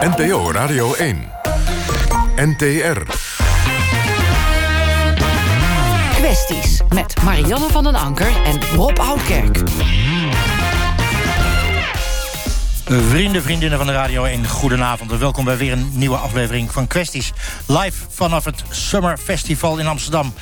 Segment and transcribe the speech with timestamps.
[0.00, 1.28] NPO Radio 1.
[2.36, 3.02] NTR.
[6.14, 9.62] Kwesties met Marianne van den Anker en Rob Oudkerk.
[12.84, 16.86] Vrienden, vriendinnen van de Radio 1, goedenavond en welkom bij weer een nieuwe aflevering van
[16.86, 17.32] Kwesties.
[17.66, 20.34] Live vanaf het Summer Festival in Amsterdam.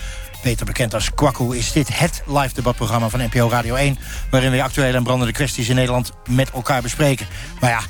[0.43, 3.99] Beter bekend als Kwaku is dit het live debatprogramma van NPO Radio 1...
[4.31, 7.27] waarin we actuele en brandende kwesties in Nederland met elkaar bespreken.
[7.61, 7.81] Maar ja,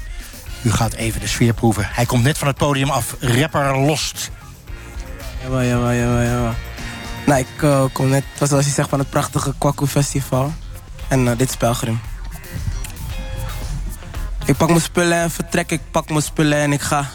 [0.62, 1.88] u gaat even de sfeer proeven.
[1.92, 4.30] Hij komt net van het podium af, rapper Lost.
[5.42, 6.54] Jawel, jawel, jawel, jawel.
[7.26, 10.52] Nou, ik uh, kom net, zoals je zegt, van het prachtige Kwaku Festival.
[11.08, 11.78] En uh, dit is.
[14.44, 17.10] Ik pak mijn spullen en vertrek, ik pak mijn spullen en ik ga.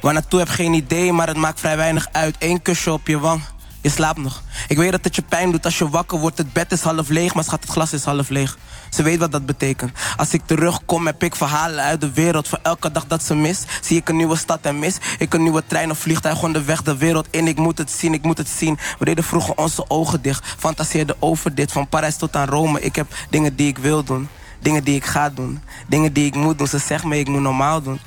[0.00, 2.36] Waar naartoe heb geen idee, maar het maakt vrij weinig uit.
[2.38, 3.42] Eén kusje op je wang,
[3.80, 4.42] je slaapt nog.
[4.68, 6.38] Ik weet dat het je pijn doet als je wakker wordt.
[6.38, 8.58] Het bed is half leeg, maar schat, het glas is half leeg.
[8.90, 9.92] Ze weet wat dat betekent.
[10.16, 12.48] Als ik terugkom heb ik verhalen uit de wereld.
[12.48, 14.96] Voor elke dag dat ze mist, zie ik een nieuwe stad en mis.
[15.18, 17.46] Ik een nieuwe trein of vliegtuig onderweg de wereld in.
[17.46, 18.78] Ik moet het zien, ik moet het zien.
[18.98, 20.46] We deden vroeger onze ogen dicht.
[20.58, 22.80] Fantaseerden over dit, van Parijs tot aan Rome.
[22.80, 24.28] Ik heb dingen die ik wil doen.
[24.60, 25.60] Dingen die ik ga doen.
[25.88, 26.66] Dingen die ik moet doen.
[26.66, 28.00] Ze zegt me, ik moet normaal doen.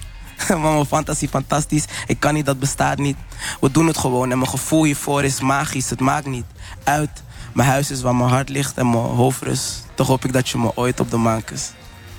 [0.50, 1.86] Maar mijn fantasie fantastisch.
[2.08, 3.18] Ik kan niet, dat bestaat niet.
[3.62, 5.90] We doen het gewoon en mijn gevoel hiervoor is magisch.
[5.90, 6.46] Het maakt niet
[6.84, 7.24] uit.
[7.54, 9.86] Mijn huis is waar mijn hart ligt en mijn hoofd rust.
[9.96, 11.74] Toch hoop ik dat je me ooit op de maan kust.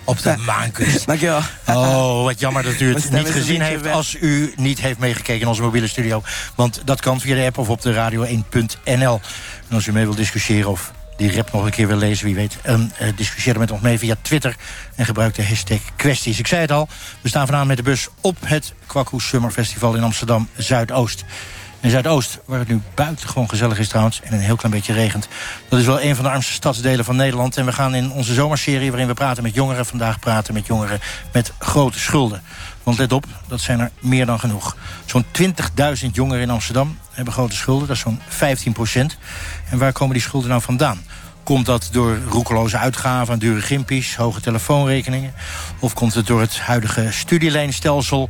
[0.05, 1.07] Op de maankust.
[1.07, 1.41] Dankjewel.
[1.69, 3.83] Oh, wat jammer dat u het niet gezien heeft...
[3.83, 3.95] weg.
[3.95, 6.23] als u niet heeft meegekeken in onze mobiele studio.
[6.55, 9.21] Want dat kan via de app of op de radio1.nl.
[9.69, 12.35] En als u mee wilt discussiëren of die rap nog een keer wil lezen, wie
[12.35, 12.59] weet...
[12.67, 14.57] Um, uh, discussieer er met ons mee via Twitter
[14.95, 16.39] en gebruik de hashtag kwesties.
[16.39, 16.89] Ik zei het al,
[17.21, 21.25] we staan vanavond met de bus op het Kwaku Summer Festival in Amsterdam Zuidoost.
[21.81, 24.21] In Zuidoost, waar het nu buitengewoon gezellig is trouwens...
[24.25, 25.29] en een heel klein beetje regent.
[25.69, 27.57] Dat is wel een van de armste stadsdelen van Nederland.
[27.57, 29.87] En we gaan in onze zomerserie, waarin we praten met jongeren...
[29.87, 31.01] vandaag praten met jongeren
[31.33, 32.43] met grote schulden.
[32.85, 34.77] Want let op, dat zijn er meer dan genoeg.
[35.05, 35.25] Zo'n
[36.05, 37.87] 20.000 jongeren in Amsterdam hebben grote schulden.
[37.87, 39.17] Dat is zo'n 15 procent.
[39.71, 41.03] En waar komen die schulden nou vandaan?
[41.43, 45.35] Komt dat door roekeloze uitgaven aan dure gimpies, hoge telefoonrekeningen?
[45.79, 48.29] Of komt het door het huidige studieleenstelsel?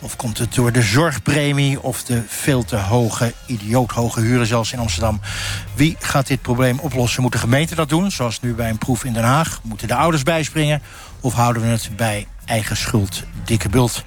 [0.00, 4.78] Of komt het door de zorgpremie of de veel te hoge, idioothoge huren zelfs in
[4.78, 5.20] Amsterdam?
[5.74, 7.22] Wie gaat dit probleem oplossen?
[7.22, 9.60] Moet de gemeente dat doen, zoals nu bij een proef in Den Haag?
[9.62, 10.82] Moeten de ouders bijspringen?
[11.20, 14.04] Of houden we het bij eigen schuld, dikke bult?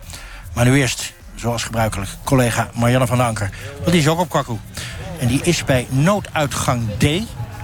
[0.53, 3.49] Maar nu eerst, zoals gebruikelijk, collega Marianne van der Anker.
[3.77, 4.57] Want die is ook op Kwaku.
[5.19, 7.05] En die is bij nooduitgang D,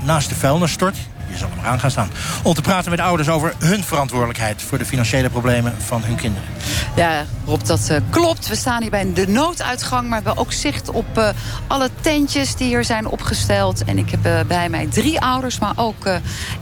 [0.03, 0.97] naast de vuilnisstort.
[1.31, 2.11] Je zal aan gaan staan.
[2.43, 4.61] Om te praten met ouders over hun verantwoordelijkheid...
[4.61, 6.49] voor de financiële problemen van hun kinderen.
[6.95, 8.47] Ja, Rob, dat uh, klopt.
[8.47, 11.29] We staan hier bij de nooduitgang, maar we hebben ook zicht op uh,
[11.67, 13.83] alle tentjes die hier zijn opgesteld.
[13.83, 16.09] En ik heb uh, bij mij drie ouders, maar ook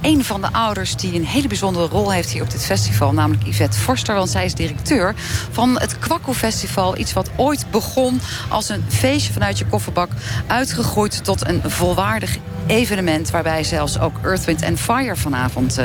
[0.01, 3.47] een van de ouders die een hele bijzondere rol heeft hier op dit festival, namelijk
[3.47, 5.15] Yvette Forster, want zij is directeur
[5.51, 6.97] van het Kwakko Festival.
[6.97, 10.11] Iets wat ooit begon als een feestje vanuit je kofferbak,
[10.47, 12.37] uitgegroeid tot een volwaardig
[12.67, 15.79] evenement waarbij zelfs ook Earth, Wind and Fire vanavond,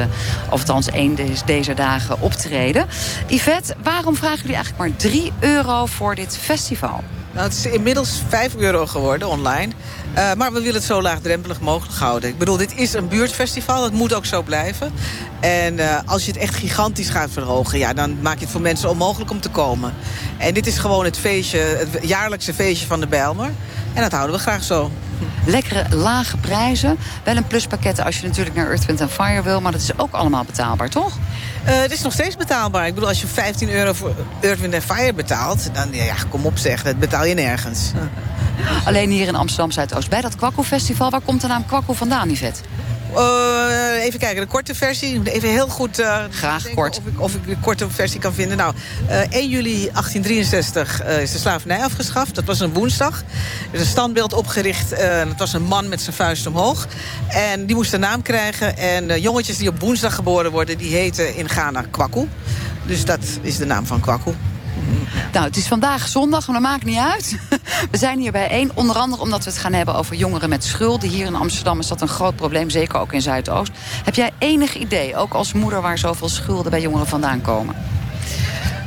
[0.50, 2.86] of althans één deze, dagen, optreden.
[3.26, 7.04] Yvette, waarom vragen jullie eigenlijk maar 3 euro voor dit festival?
[7.34, 9.72] Nou, het is inmiddels 5 euro geworden online.
[10.16, 12.28] Uh, maar we willen het zo laagdrempelig mogelijk houden.
[12.28, 14.92] Ik bedoel, dit is een buurtfestival, dat moet ook zo blijven.
[15.40, 17.78] En uh, als je het echt gigantisch gaat verhogen...
[17.78, 19.94] Ja, dan maak je het voor mensen onmogelijk om te komen.
[20.36, 23.50] En dit is gewoon het feestje, het jaarlijkse feestje van de Bijlmer.
[23.94, 24.90] En dat houden we graag zo.
[25.46, 26.98] Lekkere, lage prijzen.
[27.24, 29.60] Wel een pluspakket als je natuurlijk naar Earth, Wind Fire wil.
[29.60, 31.16] Maar dat is ook allemaal betaalbaar, toch?
[31.66, 32.86] Uh, het is nog steeds betaalbaar.
[32.86, 35.74] Ik bedoel, als je 15 euro voor Earth, Wind Fire betaalt...
[35.74, 37.92] dan ja, kom op zeg, dat betaal je nergens.
[38.84, 40.08] Alleen hier in Amsterdam Zuidoost.
[40.08, 42.60] Bij dat Kwakko Festival, waar komt de naam Kwakko vandaan, Yvette?
[43.14, 45.20] Uh, even kijken, de korte versie.
[45.24, 46.98] Even heel goed uh, Graag kort.
[46.98, 48.56] Of ik, of ik de korte versie kan vinden.
[48.56, 48.74] Nou,
[49.08, 52.34] uh, 1 juli 1863 is de slavernij afgeschaft.
[52.34, 53.20] Dat was een woensdag.
[53.20, 54.90] Er is een standbeeld opgericht.
[55.26, 56.86] dat was een man met zijn vuist omhoog.
[57.28, 58.76] En die moest een naam krijgen.
[58.76, 60.78] En jongetjes die op woensdag geboren worden...
[60.78, 62.28] die heten in Ghana Kwaku.
[62.86, 64.32] Dus dat is de naam van Kwaku.
[65.32, 67.38] Nou, het is vandaag zondag, maar dat maakt niet uit.
[67.90, 71.08] We zijn hier bijeen, onder andere omdat we het gaan hebben over jongeren met schulden.
[71.08, 73.72] Hier in Amsterdam is dat een groot probleem, zeker ook in Zuidoost.
[74.04, 77.74] Heb jij enig idee, ook als moeder, waar zoveel schulden bij jongeren vandaan komen?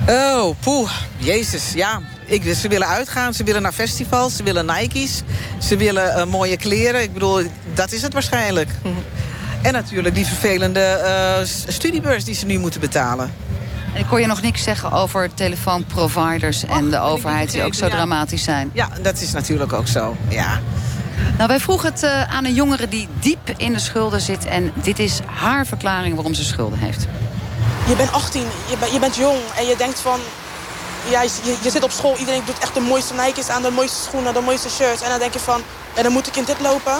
[0.09, 2.01] Oh, poeh, jezus, ja.
[2.25, 5.21] Ik, ze willen uitgaan, ze willen naar festivals, ze willen Nike's.
[5.57, 7.01] Ze willen uh, mooie kleren.
[7.01, 7.41] Ik bedoel,
[7.73, 8.69] dat is het waarschijnlijk.
[9.61, 13.33] En natuurlijk die vervelende uh, studiebeurs die ze nu moeten betalen.
[13.93, 17.85] En ik kon je nog niks zeggen over telefoonproviders en de overheid die ook zo
[17.85, 17.91] ja.
[17.91, 18.69] dramatisch zijn.
[18.73, 20.59] Ja, dat is natuurlijk ook zo, ja.
[21.37, 24.45] Nou, wij vroegen het uh, aan een jongere die diep in de schulden zit.
[24.45, 27.07] En dit is haar verklaring waarom ze schulden heeft.
[27.87, 30.19] Je bent 18, je, ben, je bent jong en je denkt van...
[31.09, 34.03] ja, je, je zit op school, iedereen doet echt de mooiste Nike's aan, de mooiste
[34.03, 35.01] schoenen, de mooiste shirts.
[35.01, 35.61] En dan denk je van,
[35.95, 36.97] ja, dan moet ik in dit lopen.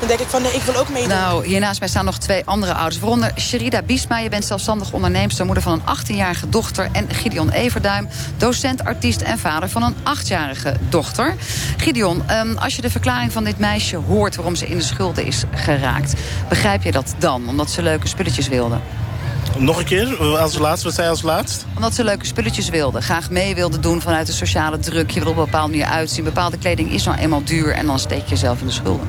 [0.00, 1.08] Dan denk ik van, nee, ik wil ook meedoen.
[1.08, 2.98] Nou, hier naast mij staan nog twee andere ouders.
[2.98, 5.44] Waaronder Sherida Biesma, je bent zelfstandig onderneemster...
[5.44, 6.88] moeder van een 18-jarige dochter.
[6.92, 11.34] En Gideon Everduim, docent, artiest en vader van een 8-jarige dochter.
[11.76, 14.36] Gideon, ehm, als je de verklaring van dit meisje hoort...
[14.36, 16.14] waarom ze in de schulden is geraakt...
[16.48, 17.48] begrijp je dat dan?
[17.48, 18.78] Omdat ze leuke spulletjes wilde?
[19.58, 21.66] Nog een keer, als laatst, wat zei je als laatst?
[21.74, 23.00] Omdat ze leuke spulletjes wilde.
[23.00, 25.10] Graag mee wilde doen vanuit de sociale druk.
[25.10, 26.24] Je wil op een bepaalde manier uitzien.
[26.24, 29.08] Bepaalde kleding is nou eenmaal duur en dan steek je jezelf in de schulden.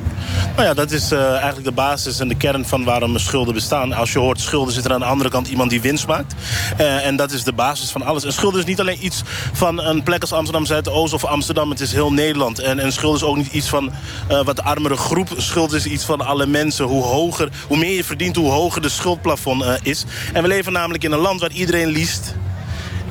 [0.56, 3.92] Nou ja, dat is uh, eigenlijk de basis en de kern van waarom schulden bestaan.
[3.92, 6.34] Als je hoort schulden zit er aan de andere kant iemand die winst maakt.
[6.80, 8.24] Uh, en dat is de basis van alles.
[8.24, 9.22] En schulden is niet alleen iets
[9.52, 11.70] van een plek als Amsterdam Zuidoost of Amsterdam.
[11.70, 12.58] Het is heel Nederland.
[12.58, 13.92] En, en schulden is ook niet iets van
[14.30, 15.28] uh, wat armere groep.
[15.36, 16.84] Schuld is iets van alle mensen.
[16.84, 20.04] Hoe, hoger, hoe meer je verdient, hoe hoger de schuldplafond is.
[20.32, 22.34] En we leven namelijk in een land waar iedereen liest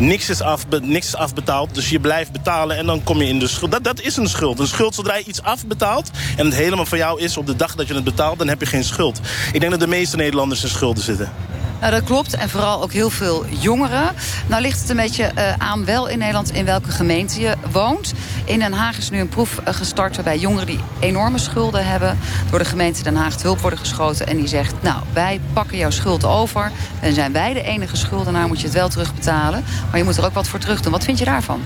[0.01, 1.75] niks is, afbe niks is afbetaald.
[1.75, 3.71] Dus je blijft betalen en dan kom je in de schuld.
[3.71, 4.59] Dat, dat is een schuld.
[4.59, 6.09] Een schuld zodra je iets afbetaalt...
[6.37, 8.37] en het helemaal van jou is op de dag dat je het betaalt...
[8.37, 9.19] dan heb je geen schuld.
[9.53, 11.31] Ik denk dat de meeste Nederlanders in schulden zitten.
[11.81, 12.35] Nou, dat klopt.
[12.35, 14.13] En vooral ook heel veel jongeren.
[14.47, 18.13] Nou ligt het een beetje uh, aan wel in Nederland in welke gemeente je woont.
[18.45, 22.17] In Den Haag is nu een proef uh, gestart waarbij jongeren die enorme schulden hebben...
[22.49, 24.27] door de gemeente Den Haag te hulp worden geschoten.
[24.27, 26.71] En die zegt, nou, wij pakken jouw schuld over.
[26.99, 29.63] En zijn wij de enige schuldenaar, moet je het wel terugbetalen.
[29.89, 30.91] Maar je moet er ook wat voor terug doen.
[30.91, 31.61] Wat vind je daarvan?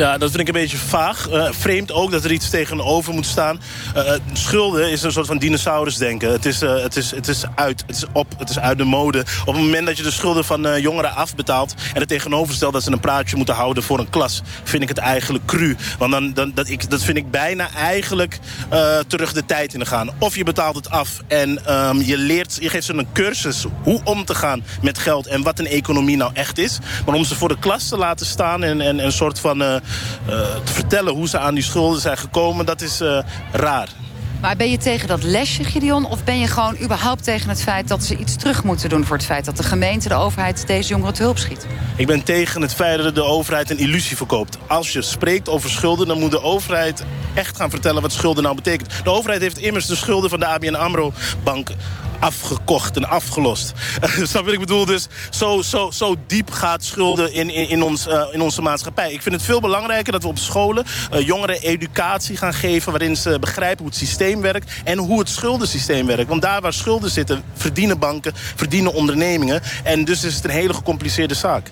[0.00, 1.28] Ja, dat vind ik een beetje vaag.
[1.30, 3.60] Uh, vreemd ook dat er iets tegenover moet staan.
[3.96, 6.32] Uh, schulden is een soort van dinosaurusdenken.
[6.32, 9.20] Het is, het, is, het is uit, het is op, het is uit de mode.
[9.20, 11.74] Op het moment dat je de schulden van jongeren afbetaalt...
[11.94, 14.42] en het tegenover stelt dat ze een praatje moeten houden voor een klas...
[14.64, 15.76] vind ik het eigenlijk cru.
[15.98, 18.38] Want dan, dan, dat, ik, dat vind ik bijna eigenlijk
[19.06, 20.10] terug de tijd in gaan.
[20.18, 23.66] Of je betaalt het af en um, je, leert, je geeft ze een cursus...
[23.82, 26.78] hoe om te gaan met geld en wat een economie nou echt is.
[27.06, 29.80] Maar om ze voor de klas te laten staan en, en een soort van
[30.64, 33.18] te vertellen hoe ze aan die schulden zijn gekomen, dat is uh,
[33.52, 33.88] raar.
[34.40, 36.06] Maar ben je tegen dat lesje, Gideon?
[36.06, 39.04] Of ben je gewoon überhaupt tegen het feit dat ze iets terug moeten doen...
[39.04, 41.66] voor het feit dat de gemeente, de overheid deze jongeren te hulp schiet?
[41.96, 44.58] Ik ben tegen het feit dat de overheid een illusie verkoopt.
[44.66, 47.04] Als je spreekt over schulden, dan moet de overheid
[47.34, 48.90] echt gaan vertellen wat schulden nou betekent.
[49.04, 51.70] De overheid heeft immers de schulden van de ABN AMRO-bank
[52.20, 53.72] afgekocht en afgelost.
[54.22, 54.84] Snap wat ik bedoel?
[54.84, 59.12] Dus zo, zo, zo diep gaat schulden in, in, in, ons, uh, in onze maatschappij.
[59.12, 62.92] Ik vind het veel belangrijker dat we op scholen uh, jongeren educatie gaan geven...
[62.92, 66.28] waarin ze begrijpen hoe het systeem werkt en hoe het schuldensysteem werkt.
[66.28, 69.62] Want daar waar schulden zitten, verdienen banken, verdienen ondernemingen.
[69.84, 71.70] En dus is het een hele gecompliceerde zaak.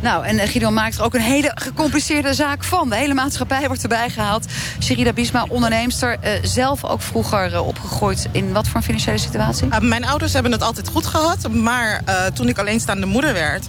[0.00, 2.88] Nou, en eh, Gideon maakt er ook een hele gecompliceerde zaak van.
[2.88, 4.46] De hele maatschappij wordt erbij gehaald.
[4.80, 9.68] Sherida Biesma, onderneemster, uh, zelf ook vroeger uh, opgegroeid in wat voor een financiële situatie?
[9.80, 11.48] Mijn ouders hebben het altijd goed gehad.
[11.48, 12.02] Maar
[12.34, 13.66] toen ik alleenstaande moeder werd,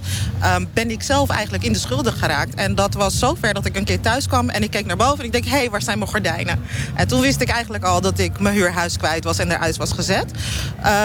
[0.74, 2.54] ben ik zelf eigenlijk in de schulden geraakt.
[2.54, 5.18] En dat was zover dat ik een keer thuis kwam en ik keek naar boven
[5.18, 6.60] en ik denk, hé, hey, waar zijn mijn gordijnen?
[6.94, 9.92] En toen wist ik eigenlijk al dat ik mijn huurhuis kwijt was en eruit was
[9.92, 10.30] gezet.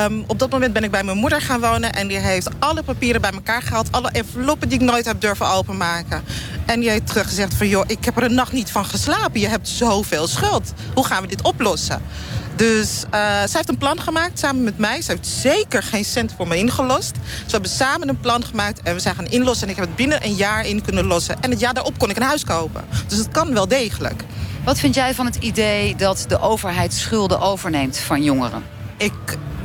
[0.05, 2.83] Um, op dat moment ben ik bij mijn moeder gaan wonen en die heeft alle
[2.83, 3.91] papieren bij elkaar gehaald.
[3.91, 6.23] Alle enveloppen die ik nooit heb durven openmaken.
[6.65, 9.39] En die heeft teruggezegd van, joh, ik heb er een nacht niet van geslapen.
[9.39, 10.73] Je hebt zoveel schuld.
[10.93, 12.01] Hoe gaan we dit oplossen?
[12.55, 15.01] Dus uh, zij heeft een plan gemaakt samen met mij.
[15.01, 17.15] Ze heeft zeker geen cent voor me ingelost.
[17.45, 19.63] Ze hebben samen een plan gemaakt en we zijn gaan inlossen.
[19.67, 21.41] En ik heb het binnen een jaar in kunnen lossen.
[21.41, 22.85] En het jaar daarop kon ik een huis kopen.
[23.07, 24.23] Dus het kan wel degelijk.
[24.63, 28.63] Wat vind jij van het idee dat de overheid schulden overneemt van jongeren?
[28.97, 29.13] Ik,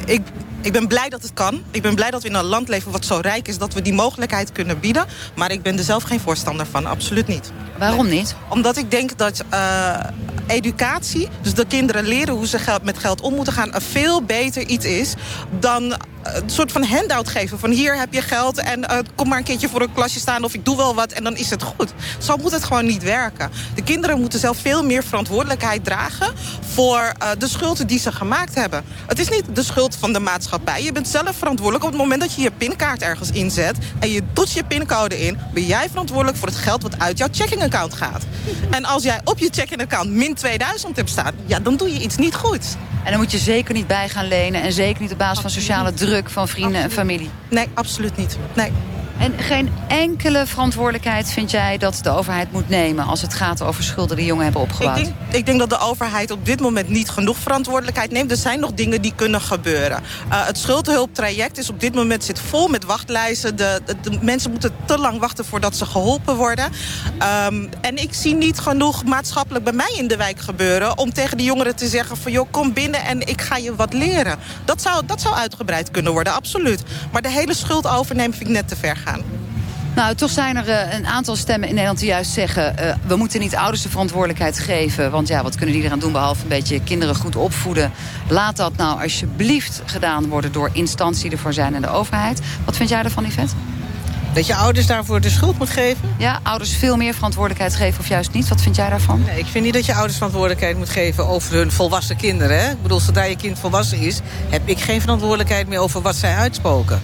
[0.05, 0.23] ik
[0.63, 1.63] ik ben blij dat het kan.
[1.71, 3.59] Ik ben blij dat we in een land leven wat zo rijk is...
[3.59, 5.07] dat we die mogelijkheid kunnen bieden.
[5.35, 7.53] Maar ik ben er zelf geen voorstander van, absoluut niet.
[7.79, 8.35] Waarom niet?
[8.49, 10.01] Omdat ik denk dat uh,
[10.47, 13.75] educatie, dus de kinderen leren hoe ze geld, met geld om moeten gaan...
[13.75, 15.15] een veel beter iets is
[15.59, 17.59] dan een soort van handout geven.
[17.59, 20.45] Van hier heb je geld en uh, kom maar een keertje voor een klasje staan...
[20.45, 21.93] of ik doe wel wat en dan is het goed.
[22.19, 23.51] Zo moet het gewoon niet werken.
[23.75, 26.33] De kinderen moeten zelf veel meer verantwoordelijkheid dragen...
[26.75, 28.85] voor uh, de schulden die ze gemaakt hebben.
[29.07, 30.83] Het is niet de schuld van de maatschappij.
[30.83, 33.77] Je bent zelf verantwoordelijk op het moment dat je je pinkaart ergens inzet...
[33.99, 35.39] en je doet je pincode in...
[35.55, 38.23] ben jij verantwoordelijk voor het geld wat uit jouw checkingaccount gaat.
[38.71, 41.35] En als jij op je checkingaccount min 2000 hebt staan...
[41.47, 42.77] ja, dan doe je iets niet goed.
[43.05, 44.63] En dan moet je zeker niet bij gaan lenen...
[44.63, 47.31] en zeker niet op basis van sociale druk van vrienden en familie.
[47.49, 48.39] Nee, absoluut niet.
[48.55, 48.73] Nee.
[49.21, 53.05] En geen enkele verantwoordelijkheid vind jij dat de overheid moet nemen...
[53.05, 54.99] als het gaat over schulden die jongen hebben opgebouwd?
[54.99, 58.31] Ik denk, ik denk dat de overheid op dit moment niet genoeg verantwoordelijkheid neemt.
[58.31, 60.03] Er zijn nog dingen die kunnen gebeuren.
[60.29, 63.57] Uh, het schuldhulptraject is op dit moment zit vol met wachtlijsten.
[63.57, 63.81] De,
[64.21, 66.65] mensen moeten te lang wachten voordat ze geholpen worden.
[66.65, 70.99] Um, en ik zie niet genoeg maatschappelijk bij mij in de wijk gebeuren...
[70.99, 73.93] om tegen die jongeren te zeggen van joh, kom binnen en ik ga je wat
[73.93, 74.39] leren.
[74.65, 76.83] Dat zou, dat zou uitgebreid kunnen worden, absoluut.
[77.13, 79.10] Maar de hele schuld overnemen vind ik net te ver gaan.
[79.95, 82.75] Nou, toch zijn er uh, een aantal stemmen in Nederland die juist zeggen...
[82.81, 85.11] Uh, we moeten niet ouders de verantwoordelijkheid geven.
[85.11, 87.93] Want ja, wat kunnen die eraan doen behalve een beetje kinderen goed opvoeden?
[88.29, 92.41] Laat dat nou alsjeblieft gedaan worden door instanties die ervoor zijn en de overheid.
[92.65, 93.55] Wat vind jij ervan, Yvette?
[94.33, 96.15] Dat je ouders daarvoor de schuld moet geven?
[96.19, 98.49] Ja, ouders veel meer verantwoordelijkheid geven of juist niet.
[98.49, 99.23] Wat vind jij daarvan?
[99.27, 102.61] Nee, ik vind niet dat je ouders verantwoordelijkheid moet geven over hun volwassen kinderen.
[102.61, 102.71] Hè?
[102.71, 104.21] Ik bedoel, zodra je kind volwassen is...
[104.49, 107.03] heb ik geen verantwoordelijkheid meer over wat zij uitspoken.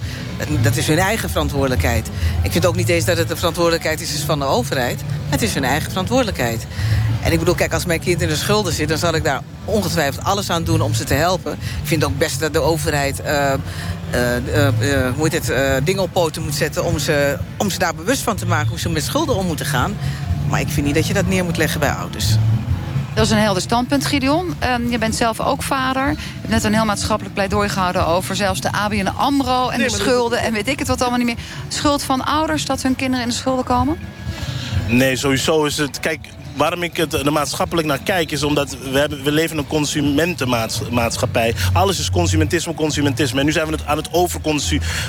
[0.61, 2.09] Dat is hun eigen verantwoordelijkheid.
[2.41, 5.01] Ik vind ook niet eens dat het de verantwoordelijkheid is van de overheid.
[5.29, 6.67] Het is hun eigen verantwoordelijkheid.
[7.21, 8.87] En ik bedoel, kijk, als mijn kind in de schulden zit...
[8.87, 11.51] dan zal ik daar ongetwijfeld alles aan doen om ze te helpen.
[11.53, 13.21] Ik vind ook best dat de overheid...
[13.21, 13.53] Uh, uh,
[15.15, 16.83] hoe heet het, dingen op poten moet zetten...
[16.85, 19.65] Om ze, om ze daar bewust van te maken hoe ze met schulden om moeten
[19.65, 19.97] gaan.
[20.49, 22.35] Maar ik vind niet dat je dat neer moet leggen bij ouders.
[23.13, 24.55] Dat is een helder standpunt, Gideon.
[24.63, 26.09] Um, je bent zelf ook vader.
[26.09, 28.07] Je hebt net een heel maatschappelijk pleidooi gehouden...
[28.07, 30.39] over zelfs de ABN AMRO en de schulden...
[30.39, 31.45] en weet ik het wat allemaal niet meer.
[31.67, 33.97] Schuld van ouders dat hun kinderen in de schulden komen?
[34.87, 35.99] Nee, sowieso is het...
[35.99, 36.19] Kijk,
[36.57, 38.31] waarom ik het er maatschappelijk naar kijk...
[38.31, 41.55] is omdat we, hebben, we leven in een consumentenmaatschappij.
[41.73, 43.39] Alles is consumentisme, consumentisme.
[43.39, 44.07] En nu zijn we het aan het,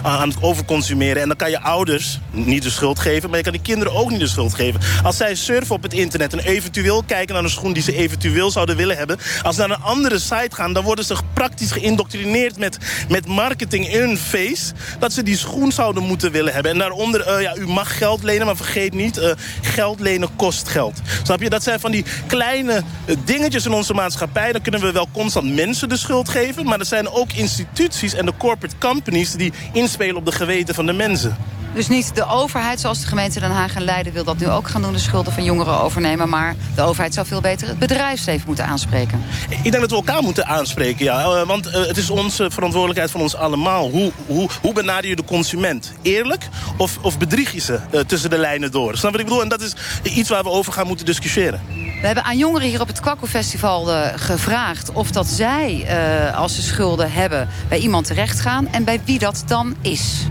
[0.07, 1.23] aan het overconsumeren.
[1.23, 3.29] En dan kan je ouders niet de schuld geven...
[3.29, 4.81] maar je kan die kinderen ook niet de schuld geven.
[5.03, 7.73] Als zij surfen op het internet en eventueel kijken naar een schoen...
[7.73, 9.19] die ze eventueel zouden willen hebben...
[9.43, 10.73] als ze naar een andere site gaan...
[10.73, 12.79] dan worden ze praktisch geïndoctrineerd met,
[13.09, 14.73] met marketing in hun face...
[14.99, 16.73] dat ze die schoen zouden moeten willen hebben.
[16.73, 19.19] En daaronder, uh, ja, u mag geld lenen, maar vergeet niet...
[19.19, 19.31] Uh,
[19.63, 21.01] geld lenen kost geld.
[21.47, 24.53] Dat zijn van die kleine eh, dingetjes in onze maatschappij.
[24.53, 26.65] Dan kunnen we wel constant mensen de schuld geven.
[26.65, 29.33] Maar er zijn ook instituties en de corporate companies...
[29.33, 31.37] die inspelen op de geweten van de mensen.
[31.79, 34.13] Dus niet de overheid, zoals de gemeente Den Haag en Leiden...
[34.13, 36.29] wil dat nu ook gaan doen, de schulden van jongeren overnemen.
[36.29, 39.23] Maar de overheid zou veel beter het bedrijfsleven moeten aanspreken.
[39.49, 41.21] Ik denk dat we elkaar moeten aanspreken, ja.
[41.21, 43.91] Eh, want eh, het is onze verantwoordelijkheid van ons allemaal.
[43.91, 45.93] Hoe, hoe, hoe benader je de consument?
[46.03, 48.97] Eerlijk of, of bedrieg je ze uh, tussen de lijnen door?
[48.97, 49.43] Snap wat ik bedoel?
[49.43, 51.61] En dat is iets waar we over gaan moeten discussiëren.
[52.01, 54.93] We hebben aan jongeren hier op het Kwakko Festival uh, gevraagd...
[54.93, 55.87] of dat zij,
[56.29, 58.69] uh, als ze schulden hebben, bij iemand terecht gaan...
[58.73, 60.27] en bij wie dat dan is.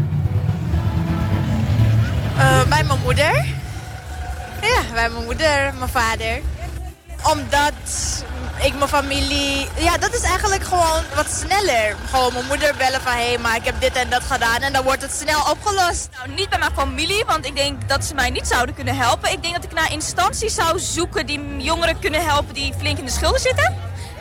[2.37, 3.45] Uh, bij mijn moeder.
[4.61, 6.41] Ja, bij mijn moeder, mijn vader.
[7.23, 7.73] Omdat
[8.61, 9.67] ik mijn familie...
[9.77, 11.95] Ja, dat is eigenlijk gewoon wat sneller.
[12.09, 13.11] Gewoon mijn moeder bellen van...
[13.11, 14.61] hé, hey, maar ik heb dit en dat gedaan.
[14.61, 16.09] En dan wordt het snel opgelost.
[16.11, 19.31] Nou, niet bij mijn familie, want ik denk dat ze mij niet zouden kunnen helpen.
[19.31, 22.53] Ik denk dat ik naar instanties zou zoeken die jongeren kunnen helpen...
[22.53, 23.75] die flink in de schulden zitten.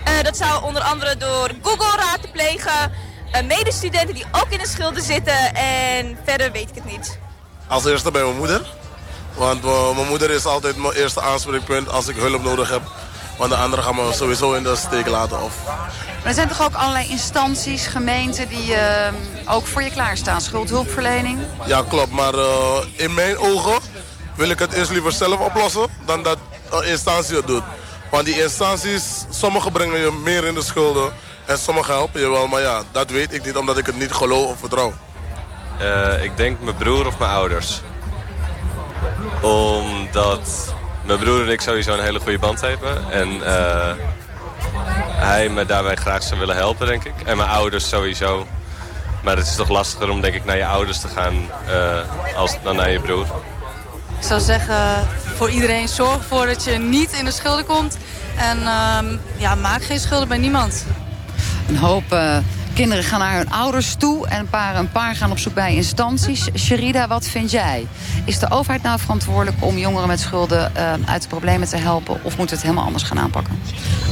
[0.09, 2.93] Uh, dat zou onder andere door Google raad te plegen...
[3.35, 5.55] Uh, medestudenten die ook in de schulden zitten.
[5.55, 7.19] En verder weet ik het niet.
[7.69, 8.67] Als eerste bij mijn moeder.
[9.35, 12.83] Want uh, mijn moeder is altijd mijn eerste aanspreekpunt als ik hulp nodig heb.
[13.39, 15.43] Want de anderen gaan me sowieso in de steek laten.
[15.43, 15.55] Of...
[15.65, 15.91] Maar
[16.25, 19.09] er zijn toch ook allerlei instanties, gemeenten die uh,
[19.47, 20.41] ook voor je klaarstaan?
[20.41, 21.39] Schuldhulpverlening?
[21.67, 22.13] Ja, klopt.
[22.13, 23.79] Maar uh, in mijn ogen
[24.35, 26.39] wil ik het eerst liever zelf oplossen dan dat
[26.71, 27.63] een instantie het doet.
[28.11, 31.13] Want die instanties, sommige brengen je meer in de schulden
[31.47, 32.47] en sommige helpen je wel.
[32.47, 34.93] Maar ja, dat weet ik niet omdat ik het niet geloof of vertrouw.
[35.83, 37.81] Uh, ik denk mijn broer of mijn ouders.
[39.41, 43.13] Omdat mijn broer en ik sowieso een hele goede band hebben.
[43.13, 43.93] En uh,
[45.11, 47.15] hij me daarbij graag zou willen helpen, denk ik.
[47.25, 48.47] En mijn ouders sowieso.
[49.23, 51.35] Maar het is toch lastiger om denk ik naar je ouders te gaan
[51.69, 53.27] uh, als dan naar je broer.
[54.19, 57.97] Ik zou zeggen, voor iedereen zorg ervoor dat je niet in de schulden komt.
[58.37, 58.99] En uh,
[59.37, 60.87] ja, maak geen schulden bij niemand.
[61.69, 62.37] Een hoop uh,
[62.77, 64.27] kinderen gaan naar hun ouders toe...
[64.27, 66.49] en een paar, een paar gaan op zoek bij instanties.
[66.55, 67.87] Sherida, wat vind jij?
[68.25, 70.73] Is de overheid nou verantwoordelijk om jongeren met schulden...
[70.77, 73.59] Uh, uit de problemen te helpen of moet het helemaal anders gaan aanpakken?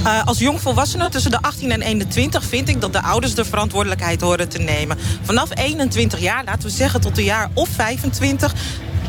[0.04, 4.21] Uh, als jongvolwassene tussen de 18 en 21 vind ik dat de ouders de verantwoordelijkheid
[4.21, 4.99] horen te nemen.
[5.23, 8.54] Vanaf 21 jaar, laten we zeggen tot een jaar of 25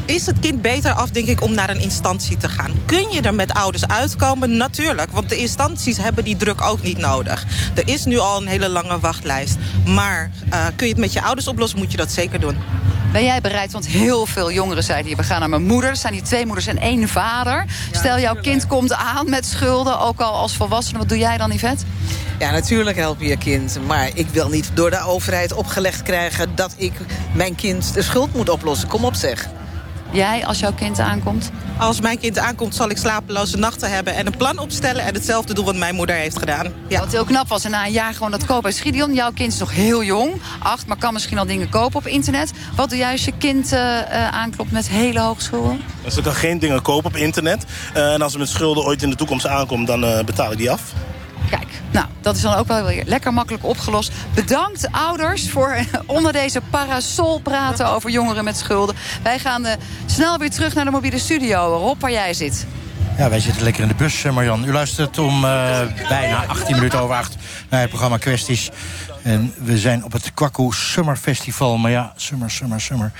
[0.05, 2.71] is het kind beter af, denk ik, om naar een instantie te gaan.
[2.85, 4.57] Kun je er met ouders uitkomen?
[4.57, 7.45] Natuurlijk, want de instanties hebben die druk ook niet nodig.
[7.75, 9.57] Er is nu al een hele lange wachtlijst.
[9.85, 12.57] Maar uh, kun je het met je ouders oplossen, moet je dat zeker doen.
[13.12, 15.17] Ben jij bereid, want heel veel jongeren zeiden hier...
[15.17, 17.65] we gaan naar mijn moeder, er zijn hier twee moeders en één vader.
[17.91, 20.97] Stel, jouw kind komt aan met schulden, ook al als volwassene.
[20.97, 21.83] Wat doe jij dan, Yvette?
[22.39, 23.77] Ja, natuurlijk help je je kind.
[23.88, 26.55] Maar ik wil niet door de overheid opgelegd krijgen...
[26.55, 26.93] dat ik
[27.33, 28.88] mijn kind de schuld moet oplossen.
[28.88, 29.47] Kom op, zeg.
[30.15, 31.51] Jij, als jouw kind aankomt?
[31.77, 34.15] Als mijn kind aankomt, zal ik slapeloze nachten hebben...
[34.15, 36.74] en een plan opstellen en hetzelfde doen wat mijn moeder heeft gedaan.
[36.88, 37.00] Ja.
[37.00, 38.74] Wat heel knap was, en na een jaar gewoon dat kopen.
[38.74, 40.88] Gideon, jouw kind is nog heel jong, acht...
[40.88, 42.51] maar kan misschien al dingen kopen op internet.
[42.75, 45.81] Wat doe jij als je kind uh, uh, aanklopt met hele hoge schulden?
[46.07, 47.65] Ze kan geen dingen kopen op internet.
[47.95, 50.72] Uh, en als ze met schulden ooit in de toekomst aankomt, dan betaal ik die
[50.72, 50.81] af.
[51.95, 54.11] Nou, dat is dan ook wel weer lekker makkelijk opgelost.
[54.33, 58.95] Bedankt ouders voor onder deze parasol praten over jongeren met schulden.
[59.23, 59.71] Wij gaan uh,
[60.05, 61.77] snel weer terug naar de mobiele studio.
[61.77, 62.65] Rob, waar jij zit.
[63.17, 64.65] Ja, wij zitten lekker in de bus, Marjan.
[64.65, 65.41] U luistert om
[66.09, 67.35] bijna 18 minuten over 8
[67.69, 68.69] naar het programma Kwesties.
[69.23, 71.77] En we zijn op het Kwaku Summer Festival.
[71.77, 73.11] Maar ja, summer, summer, summer.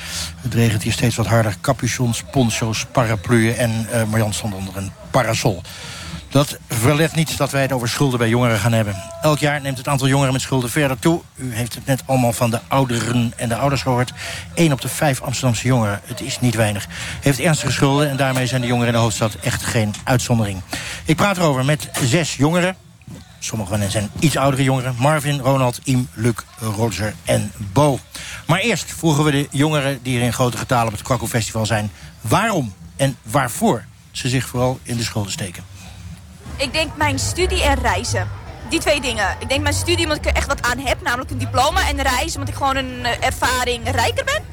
[0.42, 1.56] Het regent hier steeds wat harder.
[1.62, 5.62] Capuchons, poncho's, parapluën en Marjan stond onder een parasol.
[6.36, 8.96] Dat verlet niet dat wij het over schulden bij jongeren gaan hebben.
[9.22, 11.22] Elk jaar neemt het aantal jongeren met schulden verder toe.
[11.36, 14.14] U heeft het net allemaal van de ouderen en de ouders gehoord.
[14.54, 16.88] 1 op de 5 Amsterdamse jongeren, het is niet weinig,
[17.22, 18.10] heeft ernstige schulden...
[18.10, 20.62] en daarmee zijn de jongeren in de hoofdstad echt geen uitzondering.
[21.06, 22.76] Ik praat erover met zes jongeren.
[23.40, 24.96] Sommige van hen zijn iets oudere jongeren.
[24.98, 28.00] Marvin, Ronald, Im, Luc, Roger en Bo.
[28.48, 31.66] Maar eerst vroegen we de jongeren die er in grote getalen op het Kwakko Festival
[31.66, 31.92] zijn...
[32.22, 35.75] waarom en waarvoor ze zich vooral in de schulden steken.
[36.58, 38.30] Ik denk mijn studie en reizen.
[38.70, 39.36] Die twee dingen.
[39.40, 41.88] Ik denk mijn studie omdat ik er echt wat aan heb, namelijk een diploma.
[41.88, 44.44] En reizen omdat ik gewoon een ervaring rijker ben.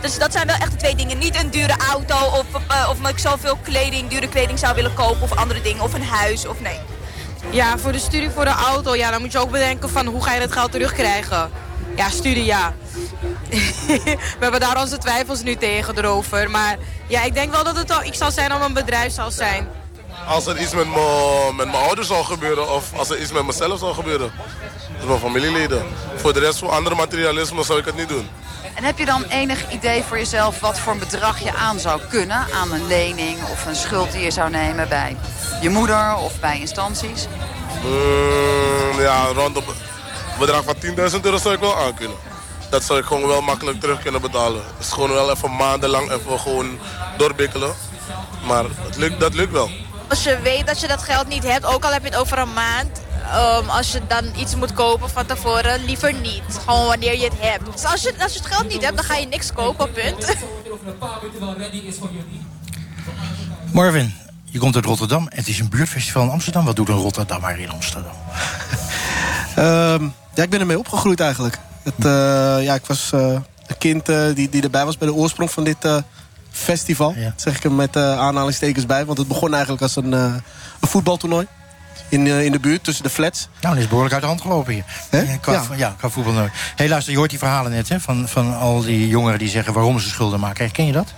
[0.00, 1.18] Dus dat zijn wel echt de twee dingen.
[1.18, 4.94] Niet een dure auto of, uh, of omdat ik zoveel kleding, dure kleding zou willen
[4.94, 5.82] kopen of andere dingen.
[5.82, 6.78] Of een huis of nee.
[7.50, 10.22] Ja, voor de studie, voor de auto, ja, dan moet je ook bedenken van hoe
[10.22, 11.50] ga je dat geld terugkrijgen.
[11.96, 12.74] Ja, studie, ja.
[14.38, 16.50] We hebben daar onze twijfels nu tegen erover.
[16.50, 19.30] Maar ja, ik denk wel dat het al iets zal zijn om een bedrijf zal
[19.30, 19.68] zijn.
[20.26, 20.86] Als er iets met,
[21.56, 24.32] met mijn ouders zou gebeuren of als er iets met mezelf zou gebeuren.
[24.98, 25.86] Met mijn familieleden.
[26.16, 28.28] Voor de rest, voor andere materialisme zou ik het niet doen.
[28.74, 32.00] En heb je dan enig idee voor jezelf wat voor een bedrag je aan zou
[32.10, 32.46] kunnen?
[32.54, 35.16] Aan een lening of een schuld die je zou nemen bij
[35.60, 37.26] je moeder of bij instanties?
[37.82, 39.62] Mm, ja, rond een
[40.38, 42.16] bedrag van 10.000 euro zou ik wel aan kunnen.
[42.70, 44.62] Dat zou ik gewoon wel makkelijk terug kunnen betalen.
[44.76, 46.78] Het is gewoon wel even maandenlang even gewoon
[47.16, 47.74] doorbikkelen.
[48.46, 49.70] Maar het lukt, dat lukt wel.
[50.08, 52.38] Als je weet dat je dat geld niet hebt, ook al heb je het over
[52.38, 53.02] een maand...
[53.24, 56.42] Um, als je dan iets moet kopen van tevoren, liever niet.
[56.66, 57.72] Gewoon wanneer je het hebt.
[57.72, 60.36] Dus als je, als je het geld niet hebt, dan ga je niks kopen, punt.
[63.72, 65.26] Marvin, je komt uit Rotterdam.
[65.28, 66.64] Het is een buurtfestival in Amsterdam.
[66.64, 68.14] Wat doet een Rotterdammer in Amsterdam?
[69.58, 71.58] um, ja, ik ben ermee opgegroeid eigenlijk.
[71.82, 73.20] Het, uh, ja, ik was uh,
[73.66, 75.84] een kind uh, die, die erbij was bij de oorsprong van dit
[76.54, 77.14] festival.
[77.16, 77.32] Ja.
[77.36, 79.04] Zeg ik er met aanhalingstekens bij.
[79.04, 80.42] Want het begon eigenlijk als een, een
[80.80, 81.46] voetbaltoernooi.
[82.08, 83.48] In, in de buurt, tussen de flats.
[83.60, 84.84] Nou, dat is behoorlijk uit de hand gelopen hier.
[85.10, 85.62] Ja, qua, ja.
[85.76, 86.52] ja, qua voetbal nooit.
[86.76, 89.72] Hé, luister, je hoort die verhalen net hè, van, van al die jongeren die zeggen
[89.72, 90.64] waarom ze schulden maken.
[90.64, 91.14] Herken je dat?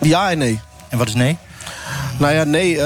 [0.00, 0.60] Ja en nee.
[0.88, 1.38] En wat is nee?
[2.18, 2.76] Nou ja, nee.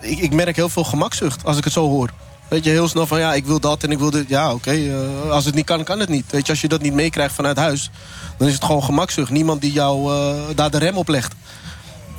[0.00, 2.10] Ik, ik, merk heel veel gemakzucht als ik het zo hoor.
[2.52, 4.28] Weet je, heel snel van ja, ik wil dat en ik wil dit.
[4.28, 4.54] Ja, oké.
[4.54, 6.24] Okay, uh, als het niet kan, kan het niet.
[6.30, 7.90] Weet je, als je dat niet meekrijgt vanuit huis,
[8.36, 9.30] dan is het gewoon gemakzucht.
[9.30, 11.34] Niemand die jou uh, daar de rem op legt.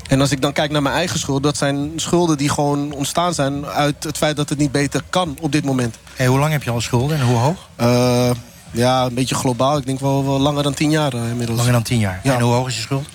[0.07, 1.43] En als ik dan kijk naar mijn eigen schulden...
[1.43, 3.65] dat zijn schulden die gewoon ontstaan zijn...
[3.65, 5.97] uit het feit dat het niet beter kan op dit moment.
[6.15, 7.69] Hey, hoe lang heb je al schulden en hoe hoog?
[7.81, 8.31] Uh,
[8.71, 9.77] ja, een beetje globaal.
[9.77, 11.57] Ik denk wel, wel langer dan tien jaar uh, inmiddels.
[11.57, 12.19] Langer dan tien jaar.
[12.23, 12.33] Ja.
[12.33, 13.07] En hoe hoog is je schuld?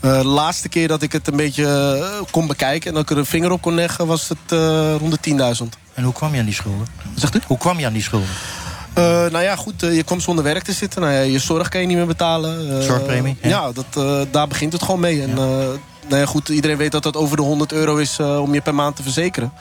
[0.00, 2.88] Uh, de laatste keer dat ik het een beetje kon bekijken...
[2.88, 4.60] en dat ik er een vinger op kon leggen, was het
[5.00, 5.89] rond de 10.000.
[6.00, 6.86] En hoe kwam je aan die schulden?
[7.14, 7.40] Zegt u?
[7.46, 8.28] Hoe kwam je aan die schulden?
[8.98, 11.00] Uh, nou ja, goed, uh, je komt zonder werk te zitten.
[11.00, 12.70] Nou ja, je zorg kan je niet meer betalen.
[12.70, 13.36] Uh, Zorgpremie?
[13.42, 15.22] Ja, ja dat, daar begint het gewoon mee.
[15.22, 18.60] En, nou ja, goed, iedereen weet dat dat over de 100 euro is om je
[18.60, 19.52] per maand te verzekeren.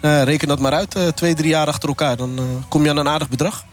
[0.00, 2.16] reken dat maar uit, twee, drie jaar achter elkaar.
[2.16, 3.64] Dan kom je aan een aardig bedrag.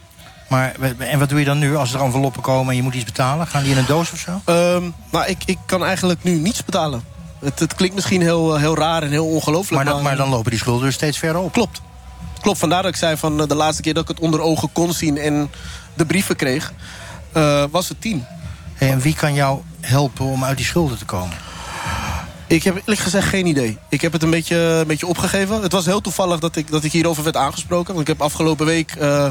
[0.50, 3.06] Maar, en wat doe je dan nu als er enveloppen komen en je moet iets
[3.06, 3.48] betalen?
[3.48, 4.32] Gaan die in een doos of zo?
[4.32, 7.04] Um, nou, ik, ik kan eigenlijk nu niets betalen.
[7.40, 9.84] Het, het klinkt misschien heel, heel raar en heel ongelooflijk.
[9.84, 11.52] Maar, maar, maar dan lopen die schulden dus steeds verder op?
[11.52, 11.82] Klopt.
[12.44, 14.94] Klopt, vandaar dat ik zei van de laatste keer dat ik het onder ogen kon
[14.94, 15.18] zien...
[15.18, 15.52] en
[15.94, 16.74] de brieven kreeg,
[17.38, 18.26] uh, was het tien.
[18.74, 21.38] Hey, en wie kan jou helpen om uit die schulden te komen?
[22.48, 23.78] Ik heb eerlijk gezegd geen idee.
[23.90, 25.62] Ik heb het een beetje, een beetje opgegeven.
[25.62, 27.94] Het was heel toevallig dat ik, dat ik hierover werd aangesproken.
[27.94, 29.28] Want ik heb afgelopen week uh,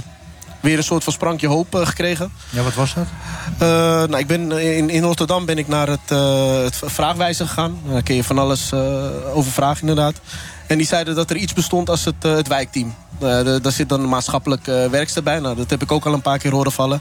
[0.61, 2.33] weer een soort van sprankje hoop uh, gekregen.
[2.51, 3.07] Ja, wat was dat?
[3.55, 6.09] Uh, nou, ik ben, in, in Rotterdam ben ik naar het,
[6.64, 7.79] het vraagwijzer gegaan.
[7.87, 8.72] Daar kun je van alles
[9.33, 10.20] over vragen inderdaad.
[10.66, 12.94] En die zeiden dat er iets bestond als het, het wijkteam.
[13.22, 15.38] Uh, daar zit dan een maatschappelijk uh, werkster bij.
[15.38, 17.01] Nou, dat heb ik ook al een paar keer horen vallen.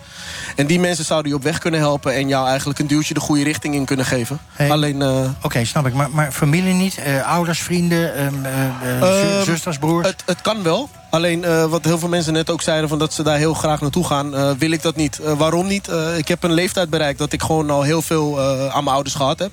[0.56, 2.14] En die mensen zouden je op weg kunnen helpen...
[2.14, 4.40] en jou eigenlijk een duwtje de goede richting in kunnen geven.
[4.52, 5.00] Hey, Alleen...
[5.00, 5.94] Uh, Oké, okay, snap ik.
[5.94, 7.00] Maar, maar familie niet?
[7.26, 10.08] ouders, vrienden, um, um, zusters, broers?
[10.08, 10.90] Het, het kan wel.
[11.10, 12.90] Alleen wat heel veel mensen net ook zeiden...
[12.90, 15.20] Van dat ze daar heel graag naartoe gaan, wil ik dat niet.
[15.38, 15.90] waarom niet?
[16.18, 19.40] ik heb een leeftijd bereikt dat ik gewoon al heel veel aan mijn ouders gehad
[19.40, 19.52] heb.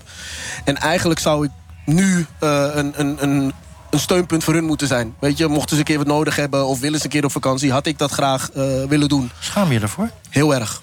[0.64, 1.50] En eigenlijk zou ik
[1.84, 3.52] nu een, een, een
[3.90, 5.14] een steunpunt voor hun moeten zijn.
[5.18, 7.32] Weet je, mochten ze een keer wat nodig hebben of willen ze een keer op
[7.32, 7.72] vakantie...
[7.72, 9.30] had ik dat graag uh, willen doen.
[9.38, 10.10] Schaam je ervoor?
[10.30, 10.82] Heel erg.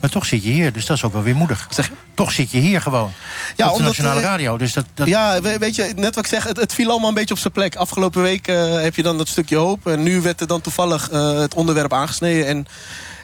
[0.00, 1.66] Maar toch zit je hier, dus dat is ook wel weer moedig.
[1.70, 1.90] Zeg?
[2.14, 3.12] Toch zit je hier gewoon.
[3.56, 4.56] Ja, op de Nationale eh, Radio.
[4.56, 5.06] Dus dat, dat...
[5.06, 7.40] Ja, we- weet je, net wat ik zeg, het, het viel allemaal een beetje op
[7.40, 7.76] zijn plek.
[7.76, 9.86] Afgelopen week eh, heb je dan dat stukje hoop.
[9.86, 12.46] En nu werd er dan toevallig eh, het onderwerp aangesneden.
[12.46, 12.66] En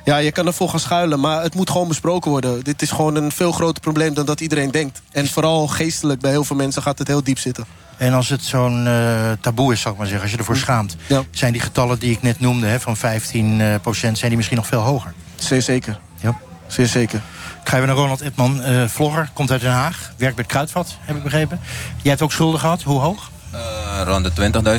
[0.05, 2.65] ja, je kan ervoor gaan schuilen, maar het moet gewoon besproken worden.
[2.65, 5.01] Dit is gewoon een veel groter probleem dan dat iedereen denkt.
[5.13, 7.65] En vooral geestelijk, bij heel veel mensen gaat het heel diep zitten.
[8.01, 10.97] En als het zo'n eh, taboe is, zal ik maar zeggen, als je ervoor schaamt...
[11.31, 14.17] zijn die getallen die ik net noemde, hè, van 15 eh, procent...
[14.17, 15.13] zijn die misschien nog veel hoger?
[15.35, 15.99] Zeer zeker.
[16.21, 16.37] Ja.
[16.67, 17.21] Zeer zeker.
[17.63, 20.13] Ik ga even naar Ronald Edman, eh, vlogger, komt uit Den Haag.
[20.17, 21.61] Werkt bij het Kruidvat, heb ik begrepen.
[22.03, 23.31] Jij hebt ook schulden gehad, hoe hoog?
[23.51, 24.33] Eh, rond de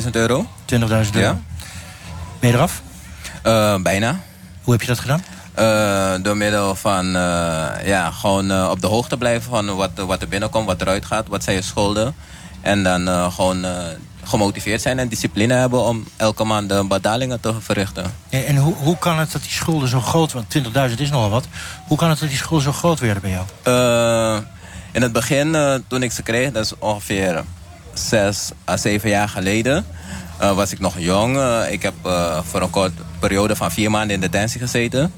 [0.04, 0.46] 20.000 euro.
[0.64, 1.28] 20.000 euro.
[1.28, 1.38] Ja.
[2.40, 2.82] Ben je eraf?
[3.42, 4.18] Eh, bijna.
[4.62, 5.24] Hoe heb je dat gedaan?
[5.54, 7.06] Eh, door middel van
[7.84, 11.44] ja, gewoon op de hoogte blijven van wat, wat er binnenkomt, wat eruit gaat, wat
[11.44, 12.14] zijn je schulden.
[12.62, 13.72] En dan eh, gewoon eh,
[14.24, 18.04] gemotiveerd zijn en discipline hebben om elke maand de betalingen te verrichten.
[18.28, 20.32] En, en hoe, hoe kan het dat die schulden zo groot...
[20.32, 20.56] want
[20.90, 21.46] 20.000 is nogal wat.
[21.86, 23.44] Hoe kan het dat die schulden zo groot werden bij jou?
[23.62, 24.42] Eh,
[24.92, 27.44] in het begin, toen ik ze kreeg, dat is ongeveer
[27.94, 29.86] zes à zeven jaar geleden,
[30.38, 31.38] was ik nog jong.
[31.70, 31.94] Ik heb
[32.42, 35.12] voor een korte periode van vier maanden in detentie gezeten.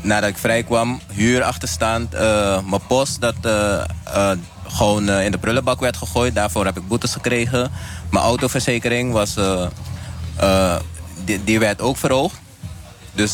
[0.00, 3.34] Nadat ik vrij kwam, huurachterstand, eh mijn post dat
[4.68, 6.34] gewoon eh, in de prullenbak werd gegooid.
[6.34, 7.70] Daarvoor heb ik boetes gekregen.
[8.10, 9.66] Mijn autoverzekering was, eh,
[10.36, 10.76] eh,
[11.24, 12.40] die, die werd ook verhoogd.
[13.12, 13.32] Dus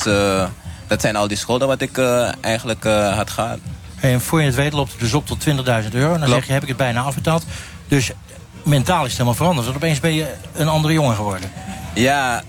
[0.86, 1.98] dat zijn al die schulden wat ik
[2.40, 3.58] eigenlijk had gehad.
[4.00, 6.14] En voor je het weet loopt het dus op tot 20.000 euro.
[6.14, 7.44] En dan zeg je, heb ik het bijna afbetaald.
[7.88, 8.10] Dus
[8.62, 9.66] mentaal is het helemaal veranderd.
[9.66, 11.50] Want opeens ben je een andere jongen geworden.
[11.94, 12.42] Ja,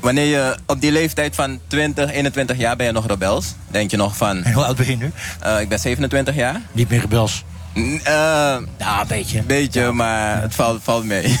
[0.00, 3.54] wanneer je op die leeftijd van 20, 21 jaar ben je nog rebels.
[3.68, 4.42] Denk je nog van...
[4.44, 5.12] En hoe oud ben je nu?
[5.60, 6.60] ik ben 27 jaar.
[6.72, 7.44] Niet meer rebels?
[7.74, 9.42] Ja, een beetje.
[9.42, 11.38] beetje, maar het valt, valt mee.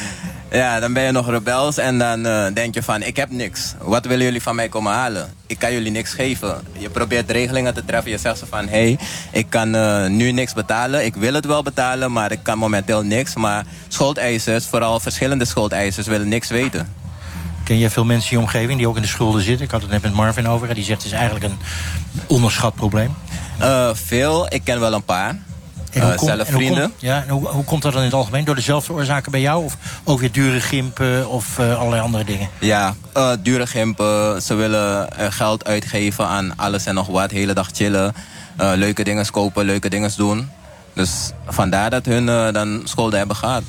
[0.50, 3.02] ja, dan ben je nog rebels en dan eh, denk je van...
[3.02, 3.74] ik heb niks.
[3.80, 5.32] Wat willen jullie van mij komen halen?
[5.46, 6.60] Ik kan jullie niks geven.
[6.72, 8.10] Je probeert regelingen te treffen.
[8.10, 8.68] Je zegt ze van...
[8.68, 8.98] hé, hey,
[9.32, 11.04] ik kan eh, nu niks betalen.
[11.04, 13.34] Ik wil het wel betalen, maar ik kan momenteel niks.
[13.34, 16.06] Maar schuldeisers, vooral verschillende schuldeisers...
[16.06, 16.96] willen niks weten.
[17.64, 19.64] Ken jij veel mensen in je omgeving die ook in de schulden zitten?
[19.64, 20.74] Ik had het net met Marvin over.
[20.74, 21.58] Die zegt het is eigenlijk een
[22.26, 23.14] onderschat probleem.
[23.92, 25.38] Veel, ik ken wel een paar.
[26.00, 26.82] En hoe Eh, zelf en hoe vrienden.
[26.82, 28.44] komt- ja, en hoe, hoe komt dat dan in het algemeen?
[28.44, 29.64] Door dezelfde oorzaken bij jou?
[29.64, 32.48] Of ook weer dure gimpen of eh, allerlei andere dingen?
[32.60, 34.42] Ja, eh, dure gimpen.
[34.42, 37.30] Ze willen geld uitgeven aan alles en nog wat.
[37.30, 38.14] Hele dag chillen.
[38.56, 40.50] leuke dingen kopen, leuke dingen doen.
[40.92, 43.62] Dus vandaar dat hun dan schulden hebben gehad.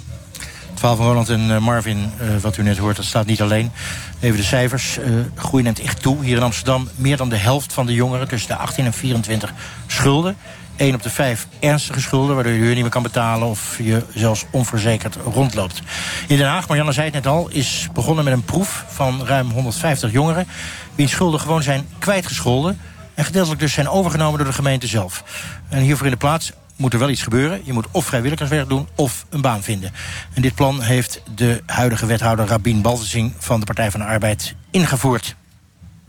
[0.69, 2.11] Het verhaal van Ronald en Marvin,
[2.41, 3.71] wat u net hoort, dat staat niet alleen.
[4.19, 4.97] Even de cijfers.
[4.97, 6.23] eh groei neemt echt toe.
[6.25, 8.27] Hier in Amsterdam meer dan de helft van de jongeren...
[8.27, 9.53] tussen de 18 en 24
[9.87, 10.37] schulden.
[10.79, 12.35] 1 op de 5 ernstige schulden...
[12.35, 13.47] waardoor je de huur niet meer kan betalen...
[13.47, 15.81] of je zelfs onverzekerd rondloopt.
[16.27, 17.49] In Den Haag, Marianne zei het net al...
[17.49, 20.47] is begonnen met een proef van ruim 150 jongeren...
[20.95, 22.79] wiens schulden gewoon zijn kwijtgescholden...
[23.13, 25.23] en gedeeltelijk dus zijn overgenomen door de gemeente zelf.
[25.69, 27.61] En hiervoor in de plaats moet er wel iets gebeuren.
[27.63, 29.91] Je moet of vrijwilligerswerk doen of een baan vinden.
[30.33, 33.33] En dit plan heeft de huidige wethouder Rabin Baltensing...
[33.37, 35.35] van de Partij van de Arbeid ingevoerd.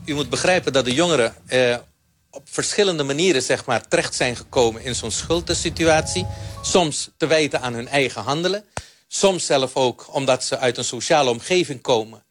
[0.05, 1.75] U moet begrijpen dat de jongeren eh,
[2.31, 6.25] op verschillende manieren zeg maar, terecht zijn gekomen in zo'n schuldensituatie.
[6.61, 8.63] Soms te wijten aan hun eigen handelen.
[9.07, 12.23] Soms zelf ook omdat ze uit een sociale omgeving komen.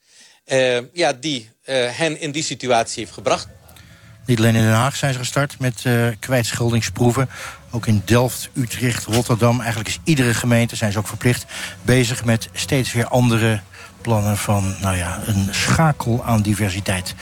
[0.44, 3.48] eh, ja, die eh, hen in die situatie heeft gebracht.
[4.26, 7.28] Niet alleen in Den Haag zijn ze gestart met eh kwijtscheldingsproeven.
[7.70, 9.58] Ook in Delft, Utrecht, Rotterdam.
[9.60, 11.44] Eigenlijk is iedere gemeente, zijn ze ook verplicht...
[11.82, 13.60] bezig met steeds weer andere
[14.02, 17.14] plannen van nou ja, een schakel aan diversiteit.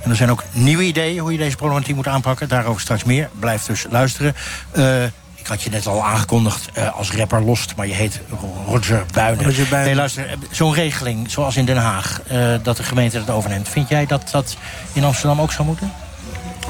[0.00, 2.48] En er zijn ook nieuwe ideeën hoe je deze problematiek moet aanpakken.
[2.48, 3.28] Daarover straks meer.
[3.38, 4.34] Blijf dus luisteren.
[4.70, 5.04] Eh,
[5.44, 8.20] ik had je net al aangekondigd eh, als rapper Lost, maar je heet
[8.66, 9.44] Roger Buinen.
[9.44, 9.86] Roger Buijnen.
[9.86, 13.68] Nee, luister, eh, zo'n regeling zoals in Den Haag, eh, dat de gemeente dat overneemt.
[13.68, 14.56] Vind jij dat dat
[14.92, 15.92] in Amsterdam ook zou moeten?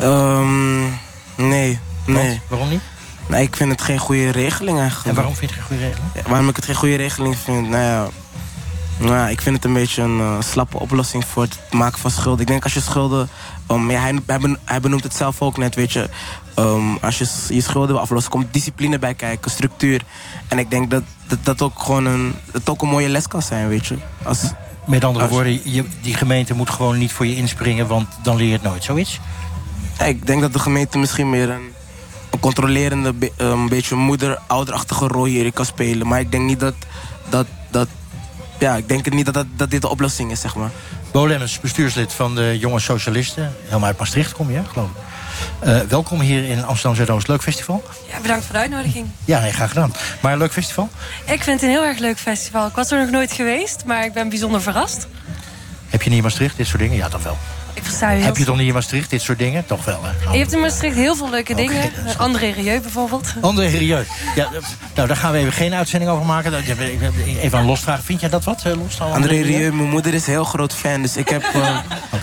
[0.01, 0.91] Ehm, nee,
[1.37, 1.79] nee.
[2.07, 2.41] Want?
[2.49, 2.81] Waarom niet?
[3.29, 5.09] Nee, ik vind het geen goede regeling eigenlijk.
[5.09, 6.15] En waarom vind je het geen goede regeling?
[6.15, 7.69] Ja, waarom ik het geen goede regeling vind?
[7.69, 8.09] Nou ja,
[8.99, 12.41] nou ik vind het een beetje een eh, slappe oplossing voor het maken van schulden.
[12.41, 13.29] Ik denk als je schulden...
[13.71, 16.09] Um, ja, hij, hij, ben- hij benoemt het zelf ook net, weet je.
[16.59, 20.03] Um, als je je schulden wil aflossen, komt discipline bij kijken, structuur.
[20.49, 23.43] En ik denk dat dat, dat ook gewoon een, dat ook een mooie les kan
[23.43, 23.97] zijn, weet je.
[24.23, 24.43] Als,
[24.87, 27.87] Met andere als- woorden, je, die gemeente moet gewoon niet voor je inspringen...
[27.87, 28.85] want dan leer je het nooit.
[28.85, 29.21] Zoiets?
[29.99, 31.73] Ja, ik denk dat de gemeente misschien meer een,
[32.31, 36.07] een controlerende, een beetje moeder-ouderachtige rol hierin kan spelen.
[36.07, 36.75] Maar ik denk niet dat,
[37.29, 37.89] dat, dat
[38.65, 40.71] ja, ik denk niet dat, dat, dat dit de oplossing is, zeg maar.
[41.13, 43.55] Bo Lemmens, bestuurslid van de Jonge Socialisten.
[43.65, 44.97] Helemaal uit Maastricht kom je, hè, geloof ik.
[45.59, 47.29] Eh, welkom hier in Amsterdam Zuidoost.
[47.29, 47.83] Leuk festival?
[48.11, 49.07] Ja, bedankt voor de uitnodiging.
[49.25, 49.93] Ja, nee, graag gedaan.
[50.21, 50.89] Maar een leuk festival?
[51.25, 52.67] Ik vind het een heel erg leuk festival.
[52.67, 55.07] Ik was er nog nooit geweest, maar ik ben bijzonder verrast.
[55.89, 56.97] Heb je niet in Maastricht dit soort dingen?
[56.97, 57.39] Ja, dan wel.
[57.91, 59.67] Je Heb je toch niet in Maastricht dit soort dingen?
[59.67, 60.33] Toch wel, hè?
[60.33, 61.91] Je hebt in Maastricht heel veel leuke dingen.
[62.17, 63.35] André Rieu bijvoorbeeld.
[63.41, 64.05] André Rieu.
[64.35, 64.49] Ja,
[64.95, 66.51] nou, daar gaan we even geen uitzending over maken.
[66.53, 66.61] Dat-
[67.41, 68.05] Even aan losvragen.
[68.05, 69.01] Vind jij dat wat, eh, los?
[69.01, 71.03] André Rieu, mijn moeder is een heel groot fan.
[71.03, 71.77] Dus ik heb, eh,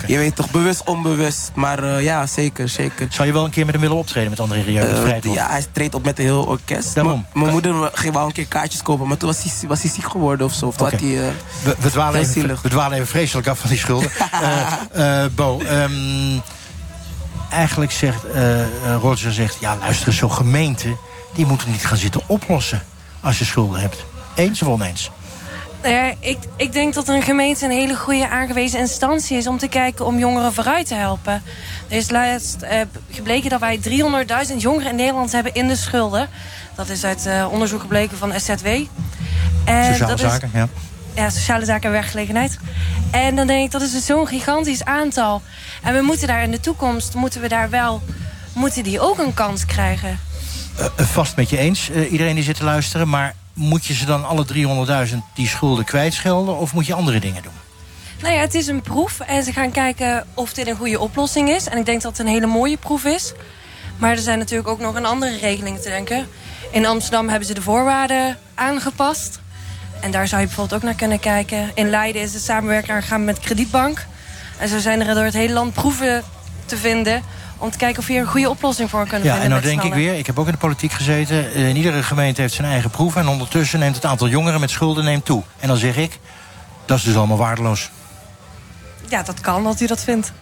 [0.06, 1.50] je weet toch, bewust, onbewust.
[1.54, 3.06] Maar eh, ja, zeker, zeker.
[3.10, 4.80] Zou je wel een keer met hem willen optreden met André Rieu?
[4.82, 6.94] Eh, ja, hij treedt op met een heel orkest.
[6.94, 7.26] Daarom.
[7.32, 10.10] Mijn moeder ging wel een keer kaartjes kopen, maar toen was hij, was hij ziek
[10.10, 10.66] geworden of zo.
[10.66, 10.90] Of Oké.
[10.90, 11.24] had hij, eh,
[11.64, 14.10] We, we, dwalen heel even, we dwalen even vreselijk af van die schulden.
[14.92, 15.24] Eh,
[15.60, 16.38] eh, ehm,
[17.50, 18.60] eigenlijk zegt eh,
[19.00, 19.56] Roger zegt...
[19.60, 20.96] ja, luister zo'n gemeente...
[21.34, 22.82] die moeten niet gaan zitten oplossen
[23.20, 24.04] als je schulden hebt.
[24.34, 25.10] Eens of oneens?
[25.82, 29.58] Nou ja, ik, ik denk dat een gemeente een hele goede aangewezen instantie is om
[29.58, 31.42] te kijken om jongeren vooruit te helpen.
[31.88, 33.80] Er is laatst eh, gebleken dat wij
[34.50, 36.28] 300.000 jongeren in Nederland hebben in de schulden.
[36.74, 38.66] Dat is uit onderzoek gebleken van SZW.
[39.64, 40.68] En Sociale dat is- zaken, ja.
[41.14, 42.58] ja, sociale zaken en werkgelegenheid.
[43.12, 45.42] En dan denk ik, dat is dus zo'n gigantisch aantal.
[45.82, 48.02] En we moeten daar in de toekomst, moeten we daar wel,
[48.52, 50.18] moeten die ook een kans krijgen.
[50.76, 53.08] Eh, eh, vast met je eens, eh, iedereen die zit te luisteren.
[53.08, 56.58] Maar moet je ze dan alle 300.000 die schulden kwijtschelden...
[56.58, 57.52] of moet je andere dingen doen?
[58.22, 61.48] Nou ja, het is een proef en ze gaan kijken of dit een goede oplossing
[61.48, 61.66] is.
[61.66, 63.32] En ik denk dat het een hele mooie proef is.
[63.96, 66.26] Maar er zijn natuurlijk ook nog aan andere regelingen te denken.
[66.70, 69.41] In Amsterdam hebben ze de voorwaarden aangepast.
[70.02, 71.70] En daar zou je bijvoorbeeld ook naar kunnen kijken.
[71.74, 74.06] In Leiden is de samenwerking aangegaan met Kredietbank.
[74.58, 76.22] En zo zijn er door het hele land proeven
[76.64, 77.22] te vinden...
[77.58, 79.42] om te kijken of we hier een goede oplossing voor kunnen Ja, vinden.
[79.42, 81.52] en nou met z'n denk ik weer, ik heb ook in de politiek gezeten...
[81.52, 83.16] eh, in iedere gemeente heeft zijn eigen proef...
[83.16, 85.42] en ondertussen neemt het aantal jongeren met schulden neemt toe.
[85.60, 86.18] En dan zeg ik,
[86.84, 87.90] dat is dus allemaal waardeloos.
[89.08, 90.32] Ja, dat kan dat u dat vindt.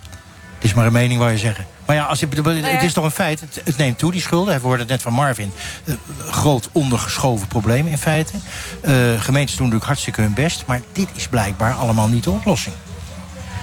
[0.60, 1.66] Het is maar een mening waar je zeggen.
[1.86, 2.66] Maar ja, als je, Nou ja.
[2.66, 4.54] het is toch een feit, het, het neemt toe, die schulden.
[4.54, 5.52] We hoorden het net van Marvin.
[5.84, 5.94] Eh,
[6.26, 8.32] groot ondergeschoven probleem in feite.
[8.80, 10.66] Eh, gemeentes doen natuurlijk hartstikke hun best...
[10.66, 12.74] maar dit is blijkbaar allemaal niet de oplossing.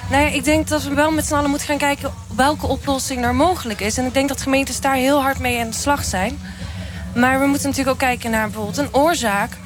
[0.09, 3.23] Nou ja, ik denk dat we wel met z'n allen moeten gaan kijken welke oplossing
[3.23, 3.97] er mogelijk is.
[3.97, 6.39] En ik denk dat gemeentes daar heel hard mee aan de slag zijn.
[7.15, 9.57] Maar we moeten natuurlijk ook kijken naar bijvoorbeeld een oorzaak.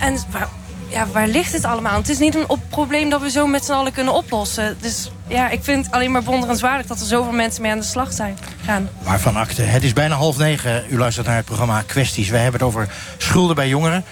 [0.00, 0.48] En waar,
[0.88, 1.96] ja, waar ligt het allemaal?
[1.96, 4.76] Het is niet een op probleem dat we zo met z'n allen kunnen oplossen.
[4.80, 7.84] Dus ja, ik vind het alleen maar wonderenswaardig dat er zoveel mensen mee aan de
[7.84, 8.88] slag zijn gaan.
[9.02, 9.62] Waarvan akte.
[9.62, 10.84] Het is bijna half negen.
[10.88, 12.28] U luistert naar het programma Kwesties.
[12.28, 14.04] Wij hebben het over schulden bij jongeren.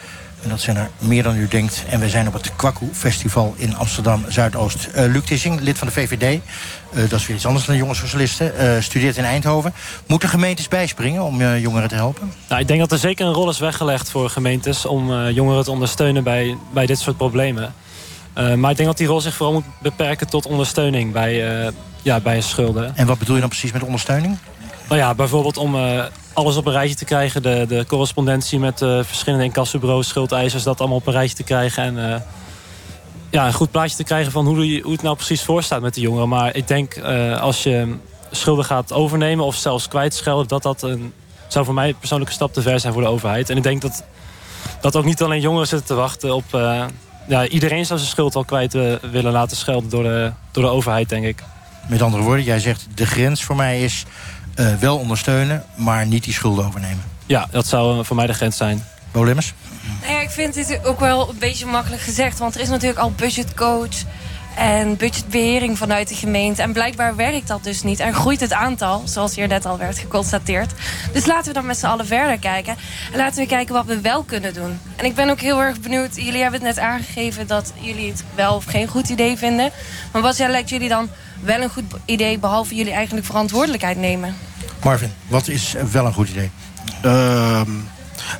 [0.42, 1.84] En dat zijn er meer dan u denkt.
[1.88, 4.84] En we zijn op het Kwaku Festival in Amsterdam Zuidoost.
[4.94, 6.40] Eh Luc Tissing, lid van de VVD.
[6.92, 8.58] Eh, dat is weer iets anders dan de jongenssocialisten.
[8.58, 9.74] eh, studeert in Eindhoven.
[10.06, 12.32] Moeten gemeentes bijspringen om eh, jongeren te helpen?
[12.48, 14.86] Nou, ik denk dat er zeker een rol is weggelegd voor gemeentes...
[14.86, 17.74] om eh, jongeren te ondersteunen bij, bij dit soort problemen.
[18.34, 21.72] Eh, maar ik denk dat die rol zich vooral moet beperken tot ondersteuning bij, eh,
[22.02, 22.96] ja, bij schulden.
[22.96, 24.38] En wat bedoel je dan precies met ondersteuning?
[24.88, 27.42] Nou ja, bijvoorbeeld om eh, alles op een rijtje te krijgen.
[27.42, 30.62] De, de correspondentie met verschillende incassobureaus, schuldeisers...
[30.62, 31.82] dat allemaal op een rijtje te krijgen.
[31.82, 32.24] En
[33.30, 35.94] ja, een goed plaatje te krijgen van hoe, hoe het nou precies voor staat met
[35.94, 36.28] de jongeren.
[36.28, 36.98] Maar ik denk
[37.40, 37.94] als je
[38.30, 40.48] schulden gaat overnemen of zelfs kwijtschelden...
[40.48, 41.12] dat dat een,
[41.48, 43.50] zou voor mij een persoonlijke stap te ver zijn voor de overheid.
[43.50, 44.04] En ik denk dat,
[44.80, 46.44] dat ook niet alleen jongeren zitten te wachten op...
[47.26, 50.68] ja, iedereen zou zijn schuld wel kwijt eh, willen laten schelden door de, door de
[50.68, 51.42] overheid, denk ik.
[51.88, 54.04] Met andere woorden, jij zegt de grens voor mij is
[54.54, 55.64] eh, wel ondersteunen...
[55.74, 57.02] maar niet die schulden overnemen.
[57.26, 58.84] Ja, dat zou eh, voor mij de grens zijn.
[59.12, 59.54] Bo Lemmers?
[60.00, 62.38] Nou ja, ik vind dit ook wel een beetje makkelijk gezegd.
[62.38, 63.96] Want er is natuurlijk al budgetcoach
[64.56, 66.62] en budgetbehering vanuit de gemeente.
[66.62, 68.00] En blijkbaar werkt dat dus niet.
[68.00, 70.72] En groeit het aantal, zoals hier net al werd geconstateerd.
[71.12, 72.76] Dus laten we dan met z'n allen verder kijken.
[73.12, 74.78] En laten we kijken wat we wel kunnen doen.
[74.96, 76.16] En ik ben ook heel erg benieuwd.
[76.16, 79.70] Jullie hebben het net aangegeven dat jullie het wel of geen goed idee vinden.
[80.12, 81.08] Maar wat lijkt jullie dan
[81.40, 82.38] wel een goed idee...
[82.38, 84.36] behalve jullie eigenlijk verantwoordelijkheid nemen?
[84.84, 86.50] Marvin, wat is wel een goed idee?
[87.02, 87.70] Ehm,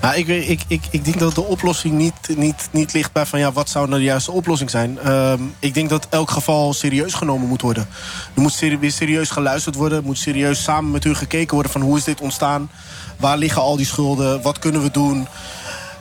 [0.00, 3.38] nou, ik, ik, ik, ik denk dat de oplossing niet, niet, niet ligt bij van
[3.38, 4.98] ja, wat zou nou de juiste oplossing zijn.
[4.98, 7.88] Ehm, ik denk dat elk geval serieus genomen moet worden.
[8.34, 9.98] Er moet serieus geluisterd worden.
[9.98, 12.70] Er moet serieus samen met u gekeken worden van hoe is dit ontstaan?
[13.16, 14.42] Waar liggen al die schulden?
[14.42, 15.28] Wat kunnen we doen?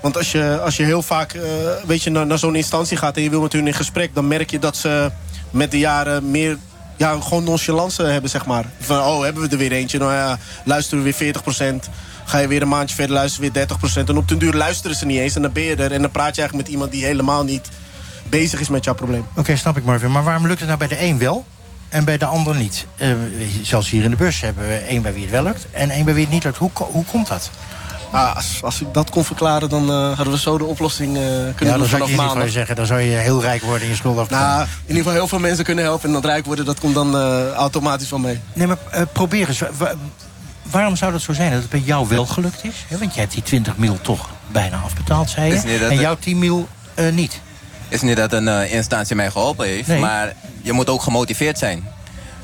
[0.01, 1.43] Want als je, als je heel vaak eh,
[1.85, 4.27] weet je, naar, naar zo'n instantie gaat en je wil met hun in gesprek, dan
[4.27, 5.11] merk je dat ze
[5.49, 6.57] met de jaren meer
[7.01, 8.65] ja, gewoon nonchalance hebben, zeg maar.
[8.79, 9.97] Van, oh, hebben we er weer eentje?
[9.97, 11.89] Nou ja, luisteren we weer 40%.
[12.25, 14.09] Ga je weer een maandje verder, luisteren we weer 30%.
[14.09, 15.91] En op den duur luisteren ze niet eens en dan ben je er.
[15.91, 17.69] En dan praat je eigenlijk met iemand die helemaal niet
[18.29, 19.25] bezig is met jouw probleem.
[19.35, 20.11] Oké, snap ik Marvin.
[20.11, 21.45] Maar waarom lukt het nou bij de een wel
[21.89, 22.85] en bij de ander niet?
[22.97, 23.09] Eh,
[23.61, 25.65] zelfs hier in de bus hebben we één bij wie het wel lukt...
[25.71, 26.57] en één bij wie het niet lukt.
[26.57, 27.49] Hoe, hoe komt dat?
[28.11, 31.21] Ah, als, als ik dat kon verklaren, dan eh, hadden we zo de oplossing eh,
[31.23, 32.01] kunnen ja, doen dan zou
[32.37, 32.75] ik je zeggen.
[32.75, 35.39] Dan zou je heel rijk worden in je schuld Nou, in ieder geval heel veel
[35.39, 36.07] mensen kunnen helpen.
[36.07, 38.39] En dat rijk worden, dat komt dan eh, automatisch wel mee.
[38.53, 39.59] Nee, maar eh, probeer eens.
[39.59, 39.93] Wa- wa-
[40.63, 42.85] waarom zou dat zo zijn dat het bij jou wel gelukt is?
[42.87, 45.77] Hè, want jij hebt die 20 mil toch bijna afbetaald, zei je.
[45.89, 47.39] En jouw 10 mil eh, niet.
[47.87, 49.99] is niet dat een instantie mij geholpen heeft, Nee.
[49.99, 51.87] maar je moet ook gemotiveerd zijn.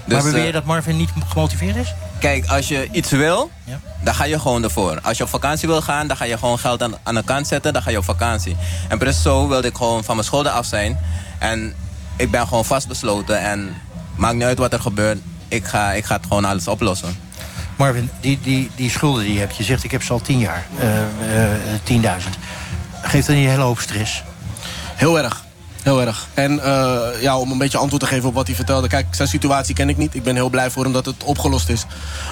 [0.08, 1.93] Maar beweer je eh, dat Marvin niet gemotiveerd is?
[2.20, 3.80] Kijk, als je iets wil, Ja.
[4.04, 5.00] dan ga je gewoon ervoor.
[5.04, 7.48] Als je op vakantie wil gaan, dan ga je gewoon geld aan, aan de kant
[7.48, 7.74] zetten.
[7.74, 8.56] Dan ga je op vakantie.
[8.88, 11.00] En precies zo wilde ik gewoon van mijn schulden af zijn.
[11.39, 11.74] En
[12.15, 13.39] ik ben gewoon vastbesloten.
[13.39, 13.76] En
[14.15, 15.17] maakt niet uit wat er gebeurt.
[15.48, 17.17] Ik ga, ik ga het gewoon alles oplossen.
[17.76, 20.39] Marvin, die, die, die schulden die je hebt, je zegt ik heb ze al tien
[20.39, 21.52] jaar, eh, eh,
[21.84, 22.38] 10.000.
[23.02, 24.24] Geeft dat niet een hele hoop stress?
[24.96, 25.43] Heel erg.
[25.88, 26.28] Heel erg.
[26.34, 28.88] En eh, ja, om een beetje antwoord te geven op wat hij vertelde.
[28.88, 30.15] Kijk, zijn situatie ken ik niet.
[30.15, 31.86] Ik ben heel blij voor hem dat het opgelost is.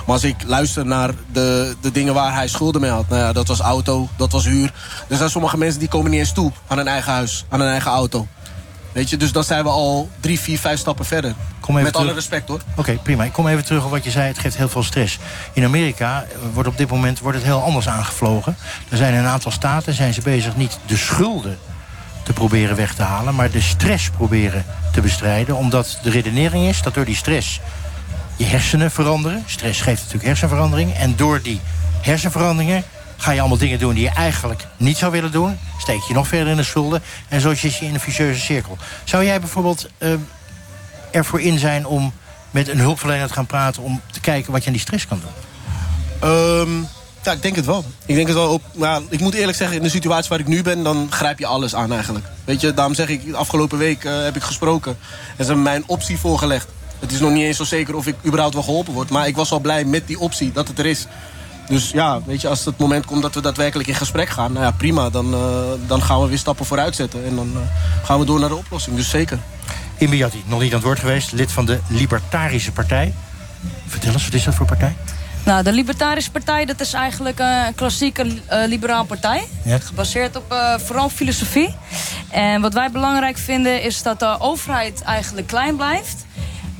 [0.05, 3.09] Maar als ik luister naar de, de dingen waar hij schulden mee had.
[3.09, 4.73] Nou ja, dat was auto, dat was huur.
[5.07, 7.67] Er zijn sommige mensen die komen niet eens toe aan een eigen huis, aan een
[7.67, 8.27] eigen auto.
[8.91, 11.33] Weet je, dus dan zijn we al drie, vier, vijf stappen verder.
[11.59, 12.61] Kom even Met alle respect hoor.
[12.75, 13.23] Oké, prima.
[13.23, 14.27] Ik kom even terug op wat je zei.
[14.27, 15.19] Het geeft heel veel stress.
[15.53, 18.57] In Amerika wordt op dit moment wordt het heel anders aangevlogen.
[18.89, 21.57] Er zijn een aantal staten zijn ze bezig niet de schulden
[22.25, 23.35] te proberen weg te halen...
[23.35, 25.55] maar de stress proberen te bestrijden.
[25.55, 27.59] Omdat de redenering is dat door die stress
[28.35, 29.43] je hersenen veranderen.
[29.45, 30.93] Stress geeft natuurlijk hersenverandering.
[30.93, 31.61] En door die
[32.01, 32.83] hersenveranderingen
[33.17, 35.57] ga je allemaal dingen doen die je eigenlijk niet zou willen doen.
[35.77, 37.01] Steek je nog verder in de schulden.
[37.27, 38.77] En zo zit je in een vicieuze cirkel.
[39.03, 40.13] Zou jij bijvoorbeeld eh,
[41.11, 42.13] ervoor in zijn om
[42.51, 43.83] met een hulpverlener te gaan praten...
[43.83, 45.33] om te kijken wat je aan die stress kan doen?
[46.29, 46.83] Ehm,
[47.25, 47.85] ja, ik denk het wel.
[48.05, 48.61] Ik denk het wel op.
[49.09, 51.75] Ik moet eerlijk zeggen, in de situatie waar ik nu ben, dan grijp je alles
[51.75, 52.25] aan eigenlijk.
[52.45, 54.97] Weet je, daarom zeg ik, afgelopen week eh, heb ik gesproken.
[55.09, 56.67] En ze hebben mij een optie voorgelegd.
[56.99, 59.09] Het is nog niet eens zo zeker of ik überhaupt wel geholpen word.
[59.09, 61.07] Maar ik was wel blij met die optie dat het er is.
[61.67, 64.65] Dus ja, weet je, als het moment komt dat we daadwerkelijk in gesprek gaan, nou
[64.65, 65.09] ja, prima.
[65.09, 67.25] Dan, eh, dan gaan we weer stappen vooruit zetten.
[67.25, 68.95] En dan eh, gaan we door naar de oplossing.
[68.95, 69.39] Dus zeker.
[69.97, 71.31] Imbiati, nog niet aan het woord geweest.
[71.31, 73.13] Lid van de Libertarische Partij.
[73.87, 74.95] Vertel eens, wat is dat voor partij?
[75.45, 79.47] Nou, de Libertarische Partij dat is eigenlijk eh, een klassieke eh liberaal partij.
[79.63, 79.79] Ja.
[79.79, 81.75] Gebaseerd op eh, vooral filosofie.
[82.29, 86.25] En wat wij belangrijk vinden is dat de overheid eigenlijk klein blijft.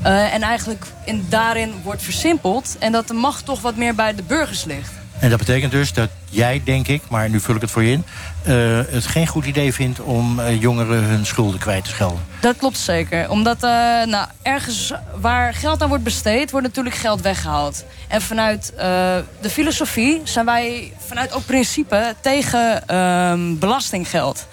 [0.02, 2.76] En eigenlijk in, daarin wordt versimpeld.
[2.80, 4.92] En dat de macht toch wat meer bij de burgers ligt.
[5.20, 7.92] En dat betekent dus dat jij, denk ik, maar nu vul ik het voor je
[7.92, 8.06] in...
[8.44, 8.54] eh,
[8.90, 12.20] het geen goed idee vindt om eh, jongeren hun schulden kwijt te schelden.
[12.40, 13.30] Dat klopt zeker.
[13.30, 13.70] Omdat eh,
[14.06, 17.86] nou, ergens waar geld aan wordt besteed, wordt natuurlijk geld weggehaald.
[18.08, 18.86] En vanuit eh,
[19.42, 24.48] de filosofie zijn wij vanuit ook principe tegen ehm, belastinggeld.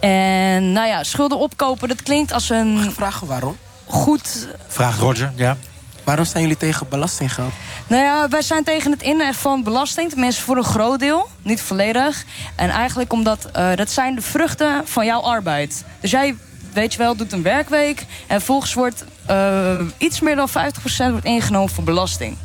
[0.00, 2.92] En nou ja, schulden opkopen, dat klinkt als een...
[2.94, 3.56] Vragen waarom?
[3.84, 4.48] Goed...
[4.68, 5.56] Vraagt Roger, ja.
[6.04, 7.52] Waarom zijn jullie tegen belastinggeld?
[7.86, 10.10] Nou ja, wij zijn tegen het innen van belasting.
[10.10, 12.24] Tenminste voor een groot deel, niet volledig.
[12.56, 15.84] En eigenlijk omdat eh, dat zijn de vruchten van jouw arbeid.
[16.00, 16.34] Dus jij,
[16.72, 18.06] weet je wel, doet een werkweek...
[18.26, 20.52] en volgens wordt eh, iets meer dan 50%
[20.96, 22.36] wordt ingenomen voor belasting.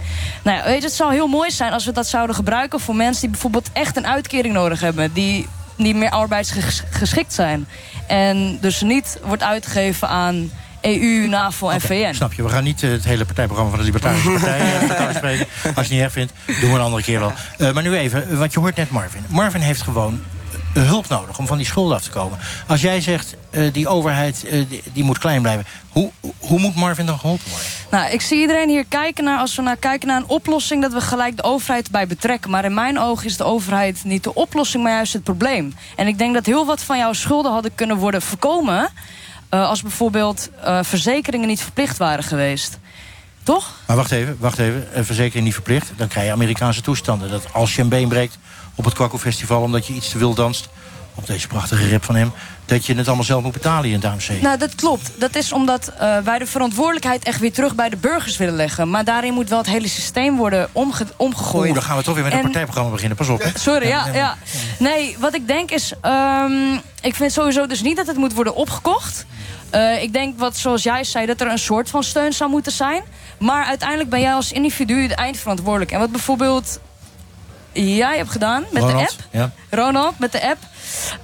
[0.44, 2.80] Nou ja, weet je, het zou heel mooi zijn als we dat zouden gebruiken...
[2.80, 5.14] voor mensen die bijvoorbeeld echt een uitkering nodig hebben...
[5.14, 7.68] die niet meer arbeidsgeschikt zijn.
[8.08, 12.14] En dus niet wordt uitgegeven aan EU, NAVO en VN.
[12.14, 15.46] Snap je, we gaan niet eh, het hele partijprogramma van de Libertarische Partij uh, spreken.
[15.64, 17.34] Als je het niet erg vindt, doen we een andere keer wel.
[17.58, 19.26] Uh, maar nu even, want je hoort net Marvin.
[19.28, 20.22] Marvin heeft gewoon
[20.74, 22.40] hulp nodig om van die schulden af te komen.
[22.68, 25.66] Als jij zegt, uh, die overheid die, die, moet klein blijven...
[25.90, 27.68] Hoe, hoe moet Marvin dan geholpen worden?
[27.92, 29.40] Nou, ik zie iedereen hier kijken naar...
[29.40, 30.82] als we naar kijken naar een oplossing...
[30.82, 32.50] dat we gelijk de overheid bij betrekken.
[32.50, 34.84] Maar in mijn ogen is de overheid niet de oplossing...
[34.84, 35.76] maar juist het probleem.
[35.96, 38.90] En ik denk dat heel wat van jouw schulden hadden kunnen worden voorkomen...
[39.54, 42.80] Uh, als bijvoorbeeld uh, verzekeringen niet verplicht waren geweest.
[43.44, 43.72] Toch?
[43.88, 44.88] Maar wacht even, wacht even.
[44.98, 47.30] Een verzekering niet verplicht, dan krijg je Amerikaanse toestanden.
[47.30, 48.38] Dat als je een been breekt
[48.76, 49.62] op het Kwakko Festival...
[49.62, 50.70] omdat je iets te wild danst,
[51.18, 52.32] op deze prachtige rip van hem...
[52.66, 54.42] dat je het allemaal zelf moet betalen in het AMC.
[54.42, 55.12] Nou, dat klopt.
[55.18, 58.90] Dat is omdat uh, wij de verantwoordelijkheid echt weer terug bij de burgers willen leggen.
[58.90, 61.66] Maar daarin moet wel het hele systeem worden omge omgegooid.
[61.66, 62.38] Oeh, dan gaan we toch weer met en...
[62.38, 63.18] een partijprogramma beginnen.
[63.18, 63.50] Pas op, hè?
[63.56, 64.38] Sorry, ja, ja.
[64.80, 65.94] Nee, wat ik denk is...
[66.02, 69.26] Um, ik vind sowieso dus niet dat het moet worden opgekocht...
[69.76, 72.72] Uh, ik denk, wat, zoals jij zei, dat er een soort van steun zou moeten
[72.72, 73.02] zijn.
[73.38, 75.92] Maar uiteindelijk ben jij als individu de eindverantwoordelijk.
[75.92, 76.80] En wat bijvoorbeeld
[77.72, 79.28] jij hebt gedaan met Ronald, de app.
[79.32, 79.52] Ja.
[79.70, 80.58] Ronald, met de app.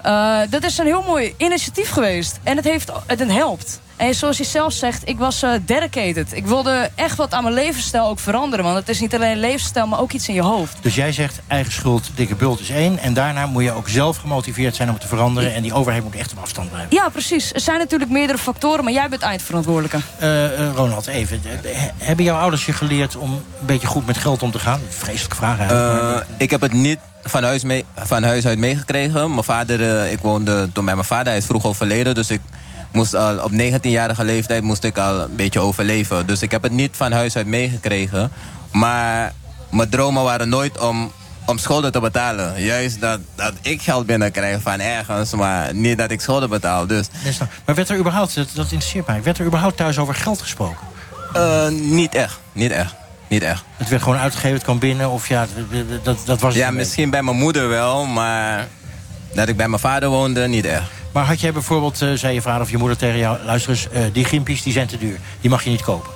[0.05, 2.39] Uh, dat is een heel mooi initiatief geweest.
[2.43, 3.81] En het, heeft, het helpt.
[3.95, 6.33] En zoals je zelf zegt, ik was uh, dedicated.
[6.33, 8.65] Ik wilde echt wat aan mijn levensstijl ook veranderen.
[8.65, 10.77] Want het is niet alleen een levensstijl, maar ook iets in je hoofd.
[10.81, 12.99] Dus jij zegt, eigen schuld, dikke bult is één.
[12.99, 15.53] En daarna moet je ook zelf gemotiveerd zijn om te veranderen.
[15.53, 16.95] En die overheid moet echt op afstand blijven.
[16.95, 17.53] Ja, precies.
[17.53, 19.99] Er zijn natuurlijk meerdere factoren, maar jij bent eindverantwoordelijke.
[20.21, 21.41] Uh, uh, Ronald, even.
[21.97, 24.81] Hebben jouw ouders je geleerd om een beetje goed met geld om te gaan?
[24.89, 26.25] Vreselijke vraag eigenlijk.
[26.37, 29.29] ik heb het niet van huis, mee, van huis uit meegekregen.
[29.29, 31.27] Mijn vader, ik woonde toen bij mijn vader.
[31.27, 32.41] Hij is vroeg overleden, dus ik
[32.93, 36.25] moest al op 19-jarige leeftijd moest ik al een beetje overleven.
[36.25, 38.31] Dus ik heb het niet van huis uit meegekregen.
[38.71, 39.33] Maar
[39.69, 41.11] mijn dromen waren nooit om,
[41.45, 42.63] om schulden te betalen.
[42.63, 46.87] Juist dat, dat ik geld binnenkrijg van ergens, maar niet dat ik schulden betaal.
[46.87, 47.07] Dus.
[47.65, 50.87] Maar werd er überhaupt, dat, dat interesseert mij, werd er überhaupt thuis over geld gesproken?
[51.33, 52.95] Eh, niet echt, niet echt.
[53.27, 53.63] Niet echt.
[53.77, 55.45] Het werd gewoon uitgegeven, het kwam binnen of ja,
[56.03, 58.67] dat, dat was het Ja, misschien bij mijn moeder wel, maar
[59.33, 60.89] dat ik bij mijn vader woonde, niet echt.
[61.13, 63.43] Maar had jij bijvoorbeeld, eh, zei je vader of je moeder tegen jou...
[63.45, 65.19] luister eens, eh, die gimpies die zijn te duur.
[65.41, 66.11] Die mag je niet kopen.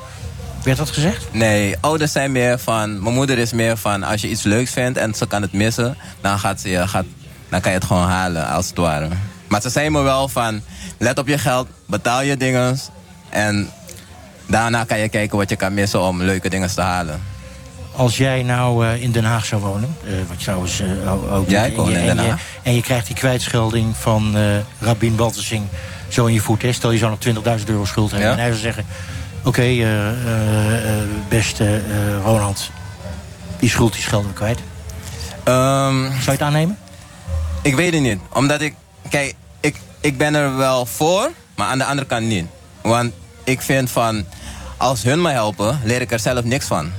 [0.64, 1.28] Werd dat gezegd?
[1.32, 3.02] Nee, ouders zijn meer van...
[3.02, 5.98] Mijn moeder is meer van, als je iets leuks vindt en ze kan het missen...
[6.22, 7.06] dan, gaat ze, gaat,
[7.50, 9.10] dan kan je het gewoon halen, als het ware.
[9.48, 10.62] Maar ze zei me wel van,
[10.98, 12.80] let op je geld, betaal je dingen...
[13.30, 13.70] en
[14.48, 17.22] daarna kan je kijken wat je kan missen om leuke dingen te halen.
[17.98, 21.50] Als jij nou eh, in Den Haag zou wonen, eh, wat je trouwens eh, ook-
[21.50, 21.56] je-
[22.00, 22.41] in Den en je- Haag.
[22.64, 24.43] En je krijgt die kwijtschelding van eh
[24.80, 25.64] Rabin Baltersing
[26.08, 26.62] zo in je voet.
[26.62, 26.72] Hè?
[26.72, 28.28] Stel je zou nog 20.000 euro schuld hebben.
[28.30, 28.34] Ja.
[28.36, 28.86] En hij zou zeggen,
[29.43, 31.82] oké, eh, eh, eh, beste eh,
[32.24, 32.70] Ronald,
[33.60, 34.60] die schuld die schelden we kwijt.
[35.45, 36.78] zou je het aannemen?
[37.62, 38.20] Ik weet het niet.
[38.34, 38.74] Omdat ik...
[39.10, 42.45] Kijk, ik, ik ben er wel voor, maar aan de andere kant niet.
[42.82, 44.26] Want ik vind van...
[44.78, 46.91] Als hun me helpen, leer ik er zelf niks van.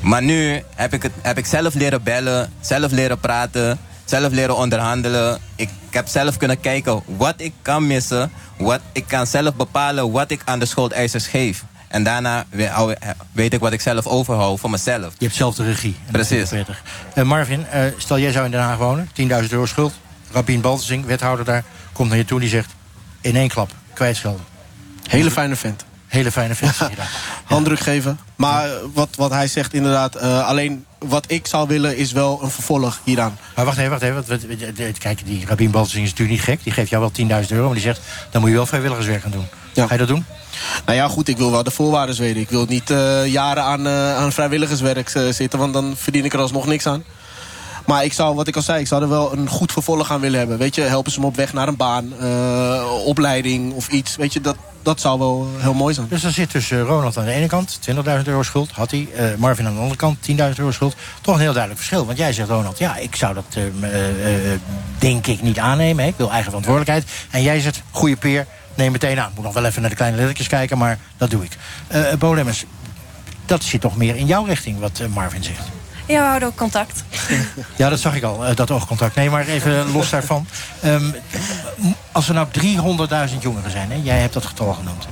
[0.00, 4.56] Maar nu heb ik, het, heb ik zelf leren bellen, zelf leren praten, zelf leren
[4.56, 5.38] onderhandelen.
[5.56, 8.30] Ik, heb zelf kunnen kijken wat ik kan missen.
[8.58, 11.64] Wat, ik kan zelf bepalen wat ik aan de schuldeisers geef.
[11.88, 12.94] En daarna hou-
[13.32, 15.12] weet ik wat ik zelf overhoud voor mezelf.
[15.18, 15.96] Je hebt zelf de regie.
[16.10, 16.52] Precies.
[17.14, 19.94] Eh, Marvin, eh, stel jij zou in Den Haag wonen, 10.000 euro schuld.
[20.32, 22.74] Rabin Baltersing, wethouder daar, komt naar je toe en die zegt...
[23.20, 24.44] in één klap, kwijtschelden.
[25.08, 25.84] Hele fijne vent.
[26.06, 27.10] Hele fijne je daar.
[27.44, 28.18] Handdruk geven.
[28.36, 32.50] Maar wat, wat hij zegt inderdaad, eh, alleen wat ik zou willen is wel een
[32.50, 33.38] vervolg hieraan.
[33.56, 34.24] Maar wacht even, wacht even.
[34.28, 36.62] want Kijk, die Rabin Baltersing is natuurlijk niet gek.
[36.62, 38.00] Die geeft jou wel 10.000 euro, maar die zegt...
[38.30, 39.46] dan moet je wel vrijwilligerswerk gaan doen.
[39.74, 40.24] Ga je dat doen?
[40.84, 42.40] Nou ja, goed, ik wil wel de voorwaarden weten.
[42.40, 46.40] Ik wil niet eh, jaren aan, eh, aan vrijwilligerswerk zitten, want dan verdien ik er
[46.40, 47.04] alsnog niks aan.
[47.86, 50.20] Maar ik zou, wat ik al zei, ik zou er wel een goed vervolg aan
[50.20, 50.58] willen hebben.
[50.58, 54.16] Weet je, helpen ze me op weg naar een baan, eh, opleiding of iets.
[54.16, 56.06] Weet je, dat, dat zou wel heel mooi zijn.
[56.08, 59.08] Dus dan zit tussen Ronald aan de ene kant, 20.000 euro schuld, had hij.
[59.14, 60.96] eh, Marvin aan de andere kant, 10.000 euro schuld.
[61.20, 62.06] Toch een heel duidelijk verschil.
[62.06, 64.60] Want jij zegt, Ronald, ja, ik zou dat eh, eh, eh,
[64.98, 66.04] denk ik niet aannemen.
[66.04, 66.10] Hè.
[66.10, 67.10] Ik wil eigen verantwoordelijkheid.
[67.30, 69.32] En jij zegt, goede peer, neem meteen aan.
[69.34, 71.56] Moet nog wel even naar de kleine lettertjes kijken, maar dat doe ik.
[71.88, 72.34] Eh Bo
[73.46, 75.68] dat zit toch meer in jouw richting, wat eh, Marvin zegt.
[76.06, 77.04] Ja, we houden ook contact.
[77.76, 79.14] Ja, dat zag ik al, eh, dat oogcontact.
[79.14, 80.46] Nee, maar even los daarvan.
[80.82, 81.10] Ehm,
[82.12, 82.46] als er nou
[83.30, 85.08] 300.000 jongeren zijn, hè, jij hebt dat getal genoemd...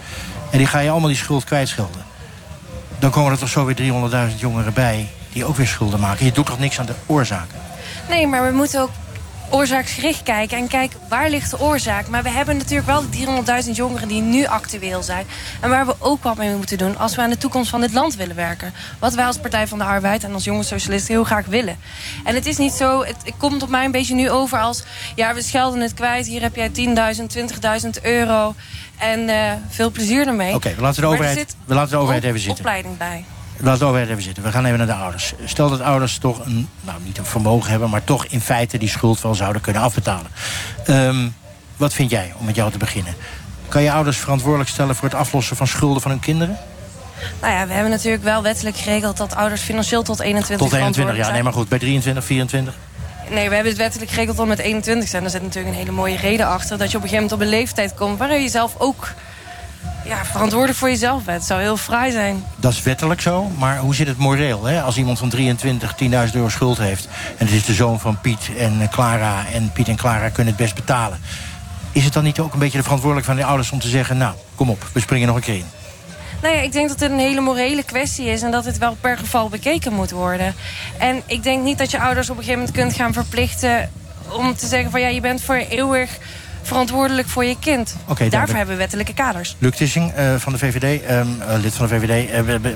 [0.51, 2.05] en die ga je allemaal die schuld kwijtschelden...
[2.99, 5.09] dan komen er toch zo weer 300.000 jongeren bij...
[5.33, 6.25] die ook weer schulden maken.
[6.25, 7.59] Je doet toch niks aan de oorzaken?
[8.09, 8.91] Nee, maar we moeten ook
[9.55, 12.09] oorzaksgericht kijken en kijken waar ligt de oorzaak.
[12.09, 13.27] Maar we hebben natuurlijk wel die
[13.65, 15.27] 300.000 jongeren die nu actueel zijn.
[15.61, 17.93] En waar we ook wat mee moeten doen als we aan de toekomst van dit
[17.93, 18.73] land willen werken.
[18.99, 21.79] Wat wij als Partij van de Arbeid en als jonge socialisten heel graag willen.
[22.25, 24.83] En het is niet zo, het, het komt op mij een beetje nu over als...
[25.15, 26.73] ja, we schelden het kwijt, hier heb jij 10.000,
[27.95, 28.55] 20.000 euro...
[28.99, 30.55] en eh, veel plezier ermee.
[30.55, 32.59] Oké, we laten de er overheid- zit we laten de overheid even zitten.
[32.59, 33.25] opleiding bij.
[33.57, 34.43] Laat de overheid even zitten.
[34.43, 35.35] We gaan even naar de ouders.
[35.45, 37.91] Stel dat ouders toch een, nou niet een vermogen hebben...
[37.91, 40.31] maar toch in feite die schuld wel zouden kunnen afbetalen.
[40.85, 41.29] Ehm,
[41.77, 43.15] wat vind jij, om met jou te beginnen?
[43.69, 46.59] Kan je ouders verantwoordelijk stellen voor het aflossen van schulden van hun kinderen?
[47.41, 49.17] Nou ja, we hebben natuurlijk wel wettelijk geregeld...
[49.17, 51.69] dat ouders financieel tot 21 Tot 21, ja, nee, maar goed.
[51.69, 52.75] Bij 23, 24?
[53.31, 55.23] Nee, we hebben het wettelijk geregeld om met 21 zijn.
[55.23, 56.79] Daar zit natuurlijk een hele mooie reden achter.
[56.79, 58.19] Dat je op een gegeven moment op een leeftijd komt...
[58.19, 59.09] waarin je zelf ook
[60.05, 61.39] ja, verantwoordelijk voor jezelf bent.
[61.39, 62.45] Het zou heel fraai zijn.
[62.57, 64.65] Dat is wettelijk zo, maar hoe zit het moreel?
[64.65, 64.83] Hè?
[64.83, 67.09] Als iemand van 23 10.000 euro schuld heeft...
[67.37, 69.45] en het is de zoon van Piet en Clara...
[69.53, 71.21] en Piet en Clara kunnen het best betalen...
[71.93, 74.17] is het dan niet ook een beetje de verantwoordelijkheid van de ouders om te zeggen...
[74.17, 75.67] nou, kom op, we springen nog een keer in?
[76.43, 78.43] Nou ja, ik denk dat het een hele morele kwestie is...
[78.43, 80.55] en dat het wel per geval bekeken moet worden.
[80.99, 83.91] En ik denk niet dat je ouders op een gegeven moment kunt gaan verplichten...
[84.29, 86.19] om te zeggen van ja, je bent voor eeuwig
[86.67, 87.97] verantwoordelijk voor je kind.
[88.31, 89.57] Daarvoor hebben we wettelijke kaders.
[89.59, 92.31] Luc Tissing eh, van de VVD, ehm, eh, lid van de VVD...
[92.31, 92.71] eh,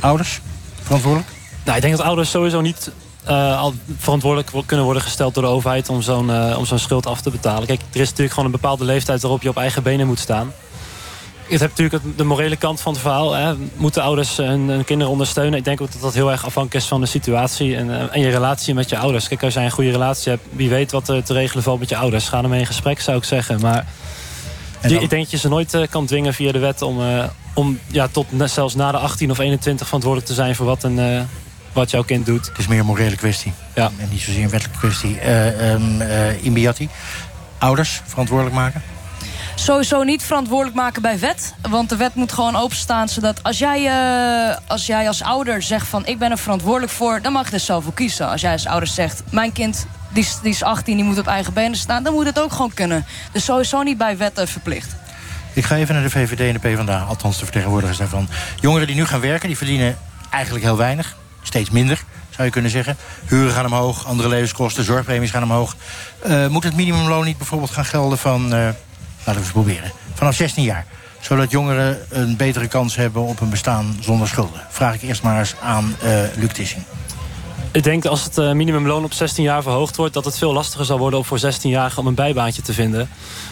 [0.00, 0.40] ouders,
[0.82, 1.30] verantwoordelijk?
[1.64, 2.90] Nou, ik denk dat ouders sowieso niet
[3.24, 7.06] eh, al verantwoordelijk wo- kunnen worden gesteld door de overheid om zo'n om zo'n schuld
[7.06, 7.66] af te betalen.
[7.66, 10.52] Kijk, er is natuurlijk gewoon een bepaalde leeftijd waarop je op eigen benen moet staan.
[11.48, 13.32] Je hebt natuurlijk het- de morele kant van het verhaal.
[13.34, 13.54] Hè.
[13.76, 15.58] Moeten ouders hun, hun kinderen ondersteunen?
[15.58, 18.20] Ik denk ook dat dat heel erg afhankelijk is van de situatie en, eh, en
[18.20, 19.28] je relatie met je ouders.
[19.28, 21.88] Kijk, als jij een goede relatie hebt, wie weet wat er te regelen valt met
[21.88, 22.28] je ouders.
[22.28, 23.60] Ga ermee in gesprek, zou ik zeggen.
[23.60, 23.86] Maar
[24.82, 27.24] je, ik denk dat je ze nooit eh, kan dwingen via de wet om, eh,
[27.54, 30.98] om ja, tot zelfs na de 18 of 21 verantwoordelijk te zijn voor wat, een,
[30.98, 31.20] eh,
[31.72, 32.46] wat jouw kind doet.
[32.46, 33.52] Het is meer een morele kwestie.
[33.74, 33.90] Ja.
[33.98, 35.18] En niet zozeer een wettelijke kwestie.
[35.18, 36.88] Eh ehm eh, Imbiati,
[37.58, 38.82] ouders verantwoordelijk maken?
[39.58, 41.54] Sowieso niet verantwoordelijk maken bij wet.
[41.68, 43.08] Want de wet moet gewoon openstaan.
[43.08, 47.22] Zodat als jij, eh, als jij als ouder zegt van ik ben er verantwoordelijk voor.
[47.22, 48.28] Dan mag je er zelf voor kiezen.
[48.28, 51.26] Als jij als ouder zegt mijn kind die is, die is 18, die moet op
[51.26, 52.02] eigen benen staan.
[52.02, 53.06] Dan moet het ook gewoon kunnen.
[53.32, 54.94] Dus sowieso niet bij wet verplicht.
[55.52, 58.28] Ik ga even naar de VVD en de PvdA, althans de vertegenwoordigers daarvan.
[58.60, 59.98] Jongeren die nu gaan werken, die verdienen
[60.30, 61.16] eigenlijk heel weinig.
[61.42, 62.96] Steeds minder, zou je kunnen zeggen.
[63.26, 65.76] Huren gaan omhoog, andere levenskosten, zorgpremies gaan omhoog.
[66.22, 68.54] Eh, moet het minimumloon niet bijvoorbeeld gaan gelden van...
[68.54, 68.68] eh,
[69.28, 70.86] laten we eens proberen, vanaf 16 jaar?
[71.20, 74.60] Zodat jongeren een betere kans hebben op een bestaan zonder schulden.
[74.68, 76.82] Vraag ik eerst maar eens aan eh Luc Tissing.
[77.72, 80.14] Ik denk dat als het eh, minimumloon op 16 jaar verhoogd wordt...
[80.14, 83.08] dat het veel lastiger zal worden om voor 16-jarigen om een bijbaantje te vinden.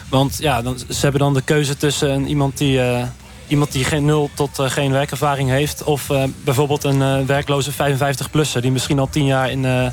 [0.08, 2.80] Want ja, dan, ze hebben dan de keuze tussen iemand die...
[2.82, 3.02] eh,
[3.48, 5.84] Iemand die geen nul tot geen werkervaring heeft...
[5.84, 6.10] of
[6.44, 8.60] bijvoorbeeld een werkloze 55-plusser...
[8.60, 9.92] die misschien al 10 jaar in,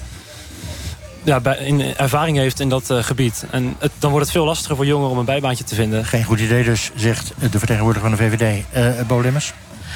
[1.23, 3.45] ja, bij, in ervaring heeft in dat eh, gebied.
[3.51, 6.05] En het, dan wordt het veel lastiger voor jongeren om een bijbaantje te vinden.
[6.05, 8.63] Geen goed idee dus, zegt de vertegenwoordiger van de VVD.
[8.71, 9.53] Eh Bo Limmers?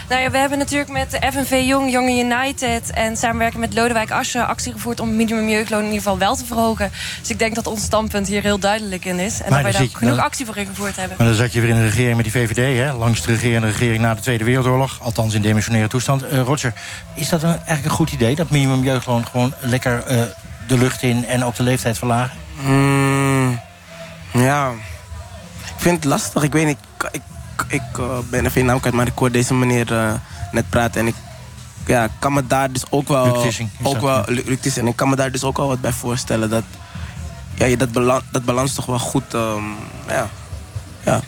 [0.10, 2.92] Nou ja, we hebben natuurlijk met de FNV Jong, Jonge United...
[2.92, 5.00] en samenwerken met Lodewijk Asscher actie gevoerd...
[5.00, 6.92] om het minimumjeugdloon in ieder geval wel te verhogen.
[7.20, 9.42] Dus ik denk dat ons standpunt hier heel duidelijk in is.
[9.42, 11.18] En Maar dat wij daar ik- genoeg dan- actie voor ingevoerd hebben.
[11.18, 12.94] Maar dan zat je weer in een regering met die VVD, hè?
[12.94, 15.00] Langs de regerende regering na de Tweede Wereldoorlog.
[15.02, 16.24] Althans in demissionaire toestand.
[16.28, 16.74] Eh, Roger,
[17.14, 18.36] is dat een, eigenlijk een goed idee?
[18.36, 20.22] Dat minimumjeugdloon gewoon lekker eh,
[20.68, 22.38] de lucht in en ook de leeftijd verlagen?
[22.62, 23.60] Mm,
[24.34, 24.72] ja,
[25.66, 26.44] ik vind het lastig.
[26.44, 27.22] Ik weet niet, ik, ik,
[27.68, 30.14] ik eh, ben even naam kwijt, maar ik hoor deze meneer eh,
[30.52, 31.02] net praten.
[31.02, 31.16] En ik
[31.86, 33.26] ja, kan me daar dus ook wel...
[33.26, 34.76] Ook dat, wel ja.
[34.76, 36.50] En ik kan me daar dus ook wel wat bij voorstellen.
[36.50, 36.64] Dat,
[37.54, 39.34] ja, je dat, balans, dat balans toch wel goed...
[39.34, 39.64] ehm,
[40.08, 40.30] ja,
[41.04, 41.22] ja.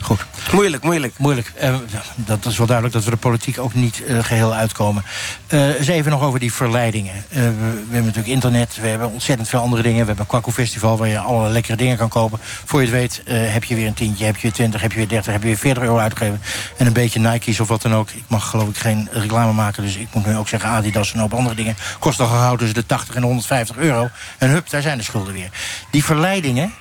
[0.00, 0.26] Goed.
[0.52, 1.18] Moeilijk, moeilijk.
[1.18, 1.52] Moeilijk.
[1.56, 1.74] Eh,
[2.14, 5.04] dat is wel duidelijk dat we de politiek ook niet eh, geheel uitkomen.
[5.46, 7.24] Eh eens even nog over die verleidingen.
[7.28, 9.98] We, we hebben natuurlijk internet, we hebben ontzettend veel andere dingen.
[10.00, 12.38] We hebben een Kwakko Festival waar je allerlei lekkere dingen kan kopen.
[12.42, 14.96] Voor je het weet heb je weer een tientje, heb je weer 20, heb je
[14.96, 16.40] weer 30, heb je weer 40 euro uitgegeven.
[16.76, 18.10] En een beetje Nike's of wat dan ook.
[18.10, 21.14] Ik mag geloof ik geen reclame maken, dus ik moet nu ook zeggen Adidas en
[21.14, 21.76] een hoop andere dingen.
[21.98, 24.08] Kost al gauw tussen de 80 en de 150 euro.
[24.38, 25.50] En hup, daar zijn de schulden weer.
[25.90, 26.72] Die verleidingen,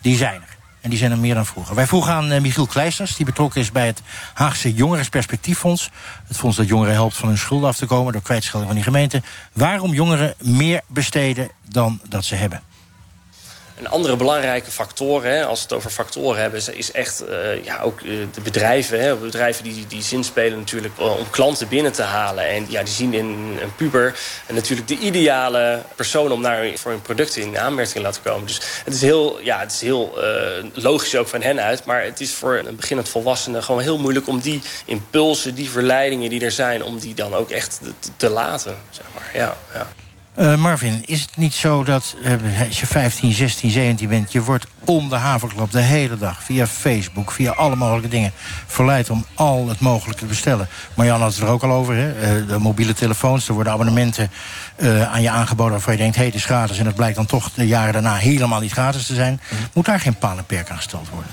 [0.00, 0.51] die zijn er.
[0.82, 1.74] En die zijn er meer dan vroeger.
[1.74, 4.02] Wij vroegen aan eh, Michiel Kleisters, die betrokken is bij het
[4.34, 5.90] Haagse Jongerensperspectieffonds.
[6.26, 8.90] Het fonds dat jongeren helpt van hun schulden af te komen door kwijtschelding van die
[8.90, 9.22] gemeente.
[9.52, 12.71] Waarom jongeren meer besteden dan dat ze hebben.
[13.82, 17.80] Een andere belangrijke factor, hè, als we het over factoren hebben, is, echt eh, ja,
[17.80, 19.00] ook eh, de bedrijven.
[19.00, 22.48] Hè, bedrijven die, die zin spelen natuurlijk wel om klanten binnen te halen.
[22.48, 24.18] En ja, die zien in een puber
[24.48, 28.46] natuurlijk de ideale persoon om naar, voor hun producten in aanmerking te laten komen.
[28.46, 31.84] Dus het is heel, ja, het is heel eh, logisch ook van hen uit.
[31.84, 36.30] Maar het is voor een beginnend volwassene gewoon heel moeilijk om die impulsen, die verleidingen
[36.30, 38.76] die er zijn, om die dan ook echt te, te laten.
[38.90, 39.30] Zeg maar.
[39.34, 39.86] ja, ja.
[40.34, 42.32] Eh, Marvin, is het niet zo dat eh,
[42.66, 44.32] als je 15, 16, 17 bent...
[44.32, 47.32] je wordt om de haverklap de hele dag via Facebook...
[47.32, 48.32] via alle mogelijke dingen
[48.66, 50.68] verleid om al het mogelijke te bestellen.
[50.94, 52.12] Marjan had het er ook al over, hè?
[52.12, 53.48] Eh, de mobiele telefoons.
[53.48, 54.30] Er worden abonnementen
[54.76, 56.16] eh, aan je aangeboden waarvan je denkt...
[56.16, 59.06] hé, het is gratis en het blijkt dan toch de jaren daarna helemaal niet gratis
[59.06, 59.40] te zijn.
[59.72, 61.30] Moet daar geen paal en perk aan gesteld worden?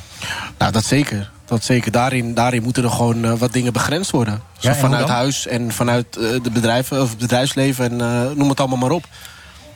[0.57, 1.31] Nou, dat zeker.
[1.45, 1.91] Dat zeker.
[1.91, 4.41] Daarin, daarin moeten er gewoon eh, wat dingen begrensd worden.
[4.57, 8.49] Zo Ja, vanuit huis en vanuit eh, de bedrijven, of het bedrijfsleven en eh, noem
[8.49, 9.05] het allemaal maar op.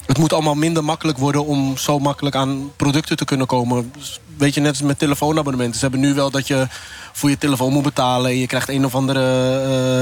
[0.05, 3.91] Het moet allemaal minder makkelijk worden om zo makkelijk aan producten te kunnen komen.
[4.38, 5.80] Weet je, net als met telefoonabonnementen.
[5.80, 6.68] Ze hebben nu wel dat je
[7.11, 8.32] voor je telefoon moet betalen.
[8.32, 9.22] En je krijgt een of andere,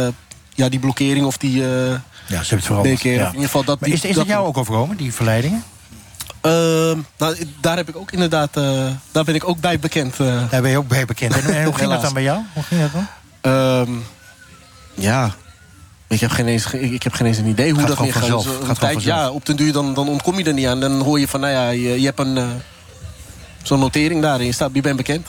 [0.07, 0.13] eh,
[0.53, 1.63] ja, die blokkering of die...
[1.63, 1.95] eh,
[2.31, 3.01] ze hebben het veranderd.
[3.01, 3.09] ja.
[3.09, 5.63] In ieder geval dat, Maar is, is dat jou ook overkomen, die verleidingen?
[6.41, 10.19] Ehm, nou, daar heb ik ook inderdaad, eh, daar ben ik ook bij bekend.
[10.19, 10.49] eh.
[10.49, 11.39] Daar ben je ook bij bekend.
[11.39, 12.39] En, hoe ging dat dan bij jou?
[12.53, 13.07] Hoe ging dat dan?
[13.41, 13.91] Ehm,
[14.93, 15.31] ja,
[16.07, 18.27] ik heb, geen eens, ik, heb geen eens een idee hoe Gaat dat weer gaat.
[18.29, 18.77] vanzelf.
[18.77, 20.79] Tijd, ja, op den duur dan, dan ontkom je er niet aan.
[20.79, 22.47] Dan hoor je van, nou ja, je, je hebt een eh,
[23.63, 25.27] zo'n notering daar en je, staat, je bent bekend.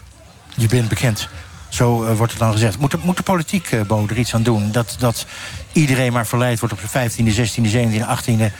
[0.55, 1.28] Je bent bekend.
[1.72, 2.78] Zo eh, wordt het dan gezegd.
[2.78, 4.72] Moet de, moet de politiek, Bo, er iets aan doen?
[4.72, 5.26] Dat, dat
[5.72, 8.52] iedereen maar verleid wordt op zijn 15e, 16e, 17e, 18e...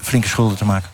[0.00, 0.90] flinke schulden te maken.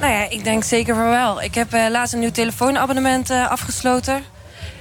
[0.00, 1.42] Nou ja, ik denk zeker van wel.
[1.42, 4.22] Ik heb eh, laatst een nieuw telefoonabonnement afgesloten.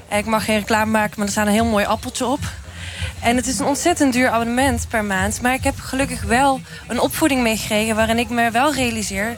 [0.10, 2.40] Ik mag geen reclame maken, maar er staat een heel mooi appeltje op.
[3.20, 5.42] En het is een ontzettend duur abonnement per maand.
[5.42, 7.96] Maar ik heb gelukkig wel een opvoeding meegekregen...
[7.96, 9.38] waarin ik me wel realiseer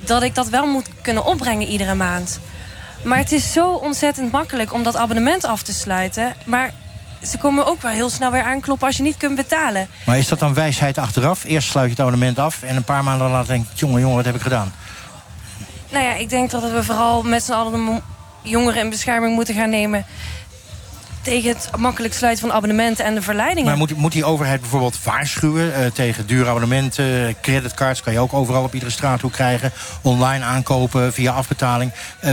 [0.00, 2.40] dat ik dat wel moet kunnen opbrengen iedere maand.
[3.02, 6.34] Maar het is zo ontzettend makkelijk om dat abonnement af te sluiten.
[6.44, 6.72] Maar
[7.22, 9.88] ze komen ook wel heel snel weer aankloppen als je niet kunt betalen.
[10.06, 11.44] Maar is dat dan wijsheid achteraf?
[11.44, 12.62] Eerst sluit je het abonnement af...
[12.62, 13.78] en een paar maanden later denk je...
[13.78, 14.72] jongen, jongen, wat heb ik gedaan?
[15.90, 18.00] Nou ja, ik denk dat we vooral met z'n allen de
[18.42, 20.04] jongeren in bescherming moeten gaan nemen...
[21.22, 23.68] tegen het makkelijk sluiten van abonnementen en de verleidingen.
[23.68, 25.74] Maar moet, moet die overheid bijvoorbeeld waarschuwen...
[25.74, 28.02] eh, tegen dure abonnementen, creditcards...
[28.02, 29.72] kan je ook overal op iedere straathoek krijgen...
[30.02, 31.92] online aankopen via afbetaling.
[32.20, 32.32] Eh,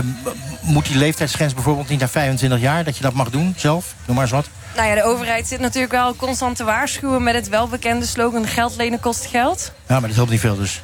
[0.61, 2.83] moet die leeftijdsgrens bijvoorbeeld niet naar 25 jaar...
[2.83, 3.93] dat je dat mag doen zelf?
[4.05, 4.49] Noem maar eens wat.
[4.75, 7.23] Nou ja, de overheid zit natuurlijk wel constant te waarschuwen...
[7.23, 9.71] met het welbekende slogan geld lenen kost geld.
[9.87, 10.81] Ja, maar dat helpt niet veel dus.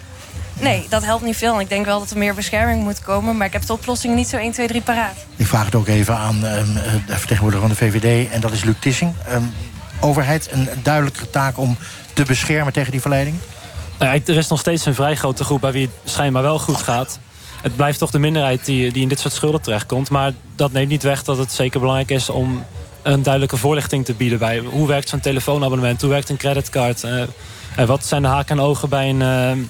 [0.63, 1.53] Nee, dat helpt niet veel.
[1.53, 3.37] En ik denk wel dat er meer bescherming moet komen.
[3.37, 5.25] Maar ik heb de oplossing niet zo 1, 2, 3 paraat.
[5.35, 8.31] Ik vraag het ook even aan ehm, eh, de vertegenwoordiger van de VVD.
[8.31, 9.13] En dat is Luc Tissing.
[9.27, 9.43] Ehm,
[9.99, 11.77] overheid, een duidelijke taak om
[12.13, 13.35] te beschermen tegen die verleiding?
[13.99, 16.59] Nou ja, er is nog steeds een vrij grote groep bij wie het schijnbaar wel
[16.59, 17.19] goed gaat.
[17.61, 20.09] Het blijft toch de minderheid die, die in dit soort schulden terechtkomt.
[20.09, 22.63] Maar dat neemt niet weg dat het zeker belangrijk is om
[23.01, 27.21] een duidelijke voorlichting te bieden bij hoe werkt zo'n telefoonabonnement, hoe werkt een creditcard, eh,
[27.75, 29.65] en wat zijn de haken en ogen bij, een, eh,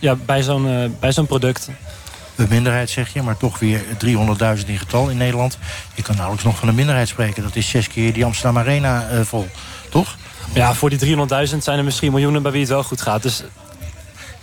[0.00, 1.68] ja, bij zo'n eh, bij zo'n product.
[2.36, 5.58] Een minderheid zeg je, maar toch weer 300.000 in getal in Nederland.
[5.94, 7.42] Je kan nauwelijks nog van een minderheid spreken.
[7.42, 9.48] Dat is zes keer die Amsterdam Arena eh, vol,
[9.90, 10.16] toch?
[10.52, 11.16] Ja, voor die
[11.50, 13.22] 300.000 zijn er misschien miljoenen bij wie het wel goed gaat.
[13.22, 13.42] Dus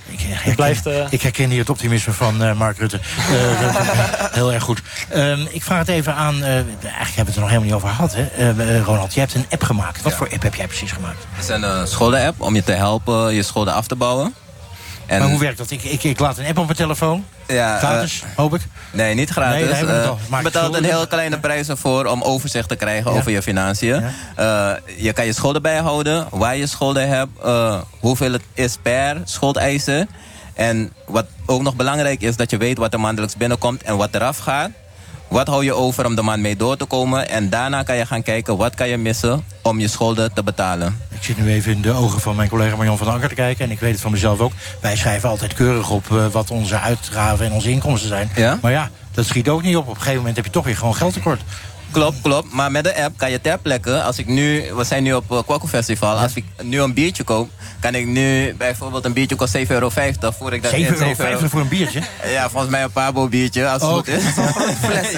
[0.05, 2.99] Ik herken, blijft, ik herken hier het optimisme van eh, Mark Rutte.
[3.32, 4.82] Eh, dat- heel erg goed.
[5.10, 6.36] Ehm, ik vraag het even aan...
[6.43, 8.26] eh, eigenlijk hebben we het er nog helemaal niet over gehad, hè?
[8.28, 10.01] Eh, Ronald, je hebt een app gemaakt.
[10.01, 11.26] Wat voor app heb jij precies gemaakt?
[11.32, 14.34] Het is een uh, scholen-app om je te helpen je schulden af te bouwen.
[15.08, 15.72] En Maar hoe werkt dat?
[15.72, 17.26] Ik, ik, ik laat een app op mijn telefoon.
[17.47, 18.62] Ja, Gratis, eh, hoop ik.
[18.91, 19.82] Nee, niet gratis.
[19.82, 19.86] Nee.
[20.30, 24.03] Maak je betaalt een heel kleine prijs ervoor om overzicht te krijgen over je financiën.
[24.36, 27.32] Eh, je kan je schulden bijhouden, waar je schulden hebt,
[27.99, 30.08] hoeveel het is per schuldeiser.
[30.53, 34.16] En wat ook nog belangrijk is, dat je weet wat er maandelijks binnenkomt en wat
[34.16, 34.70] eraf gaat.
[35.28, 37.30] Wat hou je over om de maand mee door te komen?
[37.30, 40.97] En daarna kan je gaan kijken wat kan je missen om je schulden te betalen.
[41.09, 43.65] Ik zit nu even in de ogen van mijn collega Marjan van Anker te kijken.
[43.65, 44.51] En ik weet het van mezelf ook.
[44.82, 48.30] Wij schrijven altijd keurig op eh, wat onze uitgaven en onze inkomsten zijn.
[48.36, 48.59] Ja?
[48.61, 49.84] Maar ja, dat schiet ook niet op.
[49.84, 51.41] Op een gegeven moment heb je toch weer gewoon geldtekort.
[51.92, 52.54] Klopt, klopt.
[52.54, 55.32] Maar met de app kan je ter plekke, als ik nu, we zijn nu op
[55.32, 59.36] uh, Kwakko Festival, als ik nu een biertje koop, kan ik nu bijvoorbeeld een biertje
[59.36, 59.90] kost 7,50 euro.
[59.90, 62.02] Voer ik dat 7,50 in, euro voor een biertje?
[62.38, 64.24] Ja, volgens mij een Pabo biertje, als het Oh, goed is.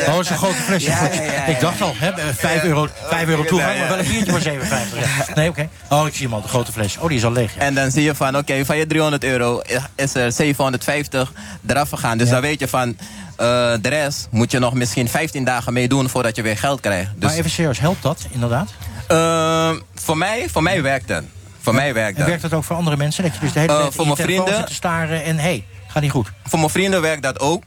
[0.08, 0.84] Oh, dat is een grote fles.
[0.84, 4.08] Ja, ja, ja, Ik dacht al, hè, 5 euro, 5 euro toegang, maar wel een
[4.08, 5.00] biertje voor 7,50.
[5.00, 5.26] Ja.
[5.36, 5.70] Nee, oké.
[5.90, 6.98] Oh, ik zie hem al, de grote fles.
[6.98, 7.56] Oh, die is al leeg.
[7.58, 9.62] En dan zie je van, oké, van je 300 euro
[9.96, 11.32] is er 750
[11.68, 12.18] eraf gegaan.
[12.18, 12.98] Dus dan weet je van,
[13.40, 13.46] eh,
[13.82, 17.10] de rest moet je nog misschien 15 dagen meedoen voordat je weer geld krijgt.
[17.16, 18.70] Dus, Maar even serieus, helpt dat inderdaad?
[19.08, 21.24] eh, voor, mij, voor mij werkt het.
[21.62, 22.28] Voor mij werkt En dat.
[22.28, 23.24] werkt dat ook voor andere mensen?
[23.24, 25.24] Dat je dus de hele Eh, tijd voor in je mijn vrienden- zit te staren
[25.24, 26.32] en hé, hey, gaat niet goed.
[26.44, 27.64] Voor mijn vrienden werkt dat ook.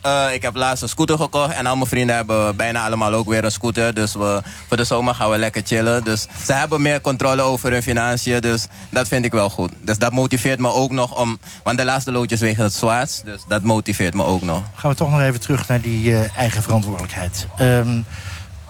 [0.00, 3.28] Eh, ik heb laatst een scooter gekocht en al mijn vrienden hebben bijna allemaal ook
[3.28, 3.94] weer een scooter.
[3.94, 6.04] Dus we, voor de zomer gaan we lekker chillen.
[6.04, 8.40] Dus ze hebben meer controle over hun financiën.
[8.40, 9.72] Dus dat vind ik wel goed.
[9.82, 11.38] Dus dat motiveert me ook nog om.
[11.62, 13.24] Want de laatste loodjes wegen het zwaarst.
[13.24, 14.62] Dus dat motiveert me ook nog.
[14.74, 17.46] Gaan we toch nog even terug naar die eh, eigen verantwoordelijkheid.
[17.56, 18.02] Ehm,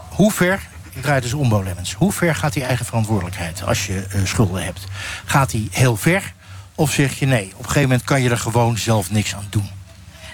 [0.08, 1.64] hoe ver, ik draai dus om.
[1.96, 4.84] Hoe ver gaat die eigen verantwoordelijkheid als je eh, schulden hebt?
[5.24, 6.32] Gaat die heel ver?
[6.74, 9.46] Of zeg je nee, op een gegeven moment kan je er gewoon zelf niks aan
[9.50, 9.68] doen?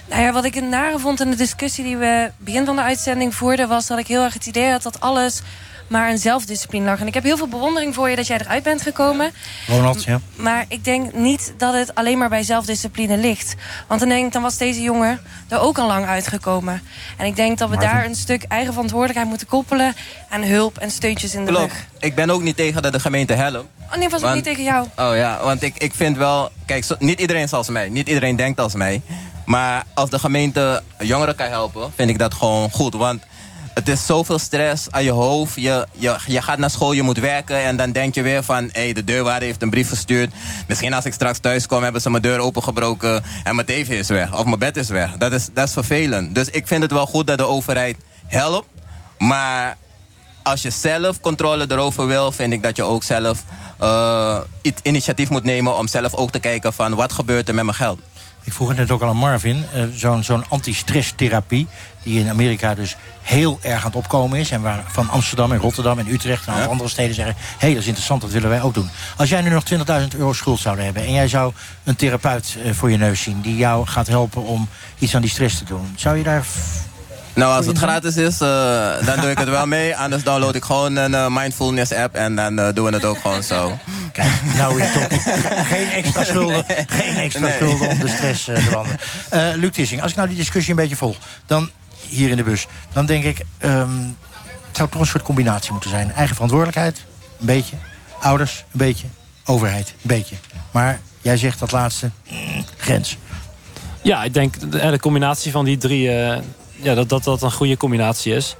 [0.09, 2.81] Nou ja, wat ik een nare vond in de discussie die we begin van de
[2.81, 3.67] uitzending voerden...
[3.67, 5.41] was dat ik heel erg het idee had dat alles
[5.87, 6.99] maar een zelfdiscipline lag.
[6.99, 9.31] En ik heb heel veel bewondering voor je dat jij eruit bent gekomen.
[9.67, 10.19] Ronald, ja.
[10.35, 13.55] Maar ik denk niet dat het alleen maar bij zelfdiscipline ligt.
[13.87, 16.81] Want dan denk ik, dan was deze jongen er ook al lang uitgekomen.
[17.17, 17.93] En ik denk dat we Marvin.
[17.93, 19.95] daar een stuk eigen verantwoordelijkheid moeten koppelen...
[20.29, 21.71] aan hulp en steuntjes in de Klopt.
[21.71, 21.85] rug.
[21.99, 23.67] Ik ben ook niet tegen dat de gemeente helpt.
[23.91, 24.87] Oh nee, was ook niet tegen jou.
[24.95, 26.51] Oh ja, want ik, ik vind wel...
[26.65, 27.89] Kijk, zo- niet iedereen is als mij.
[27.89, 29.01] Niet iedereen denkt als mij.
[29.47, 32.93] Maar als de gemeente jongeren kan helpen, vind ik dat gewoon goed.
[32.93, 33.23] Want
[33.73, 35.55] het is zoveel stress aan je hoofd.
[35.55, 37.63] Je, je, je gaat naar school, je moet werken.
[37.63, 38.69] En dan denk je weer van...
[38.71, 40.33] Hé, de deurwaarder heeft een brief gestuurd.
[40.67, 43.23] Misschien als ik straks thuis kom, hebben ze mijn deur opengebroken.
[43.43, 44.37] En mijn tv is weg.
[44.37, 45.17] Of mijn bed is weg.
[45.17, 46.35] Dat is, dat is vervelend.
[46.35, 48.67] Dus ik vind het wel goed dat de overheid helpt.
[49.17, 49.77] Maar
[50.43, 53.43] als je zelf controle erover wil, vind ik dat je ook zelf
[53.79, 57.63] eh, iets initiatief moet nemen om zelf ook te kijken van wat gebeurt er met
[57.63, 57.99] mijn geld.
[58.47, 59.65] Ik vroeg het net ook al aan Marvin.
[59.73, 61.67] eh, Zo'n zo'n anti-stresstherapie.
[62.03, 64.51] Die in Amerika dus heel erg aan het opkomen is.
[64.51, 67.35] En waar van Amsterdam en Rotterdam en Utrecht en andere steden zeggen...
[67.37, 68.89] hé, hey, dat is interessant, dat willen wij ook doen.
[69.17, 69.77] Als jij nu nog 20.000
[70.17, 71.05] euro schuld zou hebben...
[71.05, 73.41] en jij zou een therapeut eh, voor je neus zien...
[73.41, 74.69] die jou gaat helpen om
[74.99, 75.93] iets aan die stress te doen.
[75.95, 76.45] Zou je daar...
[77.33, 79.95] Nou, als het gratis is, eh, dan doe ik het wel mee.
[79.97, 83.77] Anders download ik gewoon een mindfulness app en dan doen we het ook gewoon zo.
[84.17, 87.55] Kijk, nou is het ook geen extra schulden, geen extra Nee.
[87.55, 88.99] schulden om de stress eh, te behandelen.
[89.29, 91.17] Eh, Luc Tissing, als ik nou die discussie een beetje volg...
[91.45, 91.69] dan
[92.07, 93.45] hier in de bus, dan denk ik...
[93.57, 93.89] ehm,
[94.67, 96.11] het zou toch een soort combinatie moeten zijn.
[96.13, 97.05] Eigen verantwoordelijkheid,
[97.39, 97.75] een beetje.
[98.21, 99.07] Ouders, een beetje.
[99.45, 100.35] Overheid, een beetje.
[100.71, 103.17] Maar jij zegt dat laatste, mm, grens.
[104.01, 106.41] Ja, ik denk de, de combinatie van die drie, eh,
[106.75, 108.55] ja, dat, dat dat een goede combinatie is.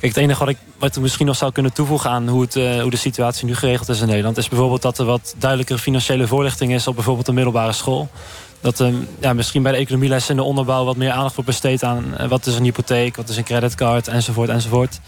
[0.00, 2.56] Kijk, het enige wat ik, wat ik misschien nog zou kunnen toevoegen aan hoe, het,
[2.56, 5.78] eh, hoe de situatie nu geregeld is in Nederland, is bijvoorbeeld dat er wat duidelijkere
[5.78, 8.08] financiële voorlichting is op bijvoorbeeld de middelbare school.
[8.60, 11.82] Dat er ja, misschien bij de economielessen in de onderbouw wat meer aandacht wordt besteed
[11.82, 15.00] aan eh, wat is een hypotheek, wat is een creditcard, enzovoort, enzovoort.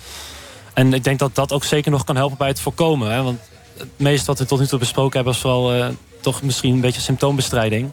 [0.74, 3.12] En ik denk dat dat ook zeker nog kan helpen bij het voorkomen.
[3.12, 3.22] Hè?
[3.22, 3.40] Want
[3.76, 5.32] het meeste wat we tot nu toe besproken hebben...
[5.32, 5.86] is vooral eh,
[6.20, 7.90] toch misschien een beetje symptoombestrijding.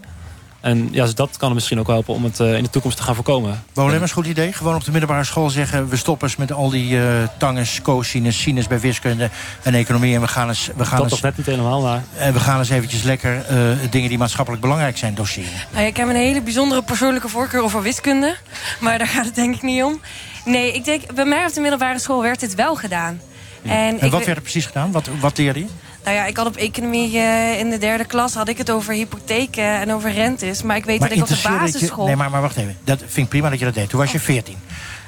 [0.61, 2.97] En ja, dus dat kan er misschien ook helpen om het eh, in de toekomst
[2.97, 3.63] te gaan voorkomen.
[3.73, 4.53] Bolemus, goed idee.
[4.53, 5.89] Gewoon op de middelbare school zeggen...
[5.89, 7.05] we stoppen eens met al die eh
[7.37, 9.29] tangens, cosinus, sinus bij wiskunde
[9.63, 10.15] en economie...
[10.15, 12.03] en we gaan eens, we gaan Dat eens, toch net niet helemaal, maar...
[12.17, 13.57] en we gaan eens eventjes lekker eh,
[13.89, 15.49] dingen die maatschappelijk belangrijk zijn doseren.
[15.73, 18.35] Nou, ik heb een hele bijzondere persoonlijke voorkeur over wiskunde.
[18.79, 19.99] Maar daar gaat het denk ik niet om.
[20.45, 23.21] Nee, ik denk, bij mij op de middelbare school werd dit wel gedaan.
[23.63, 24.91] En, En wat we- werd er precies gedaan?
[24.91, 25.65] Wat, wat leerde je?
[26.03, 28.93] Nou ja, ik had op economie eh, in de derde klas had ik het over
[28.93, 30.61] hypotheken en over rentes.
[30.63, 32.05] Maar ik weet Maar dat ik op de je- basisschool...
[32.05, 32.77] Nee, maar, maar wacht even.
[32.83, 33.89] Dat vind ik prima dat je dat deed.
[33.89, 34.55] Toen was je 14.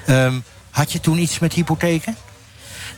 [0.06, 0.34] Ehm,
[0.70, 2.16] had je toen iets met hypotheken?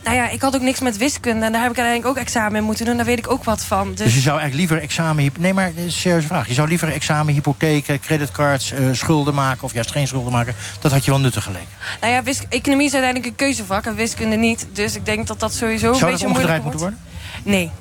[0.03, 1.45] Nou ja, ik had ook niks met wiskunde.
[1.45, 2.95] En daar heb ik uiteindelijk ook examen in moeten doen.
[2.97, 3.89] Daar weet ik ook wat van.
[3.89, 5.31] Dus, Dus je zou eigenlijk liever examen...
[5.39, 6.47] Nee, maar dat is een serieuze vraag.
[6.47, 9.63] Je zou liever examen, hypotheken, creditcards, eh, schulden maken...
[9.63, 10.55] of juist geen schulden maken.
[10.79, 11.67] Dat had je wel nuttig geleken.
[12.01, 14.67] nou ja, economie is uiteindelijk een keuzevak en wiskunde niet.
[14.71, 17.43] Dus ik denk dat dat sowieso een Zou dat beetje omgedraaid moeilijker moeten wordt.
[17.43, 17.59] worden?
[17.59, 17.71] Nee.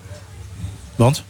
[0.97, 1.25] Want?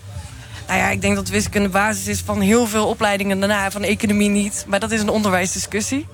[0.66, 3.70] Nou ja, ik denk dat wiskunde basis is van heel veel opleidingen daarna.
[3.70, 4.64] Van economie niet.
[4.68, 6.06] Maar dat is een onderwijsdiscussie.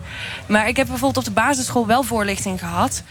[0.46, 3.02] Maar ik heb bijvoorbeeld op de basisschool wel voorlichting gehad.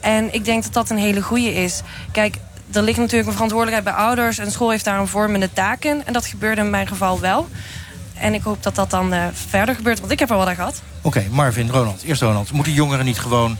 [0.00, 1.80] En ik denk dat dat een hele goede is.
[2.12, 2.36] Kijk,
[2.72, 4.38] er ligt natuurlijk een verantwoordelijkheid bij ouders.
[4.38, 6.04] En school heeft daar een vormende taak in.
[6.04, 7.48] En dat gebeurde in mijn geval wel.
[8.14, 10.00] En ik hoop dat dat dan eh, verder gebeurt.
[10.00, 10.82] Want ik heb er wel aan gehad.
[11.02, 12.02] Oké, Marvin, Ronald.
[12.02, 12.52] Eerst Ronald.
[12.52, 13.58] Moeten jongeren niet gewoon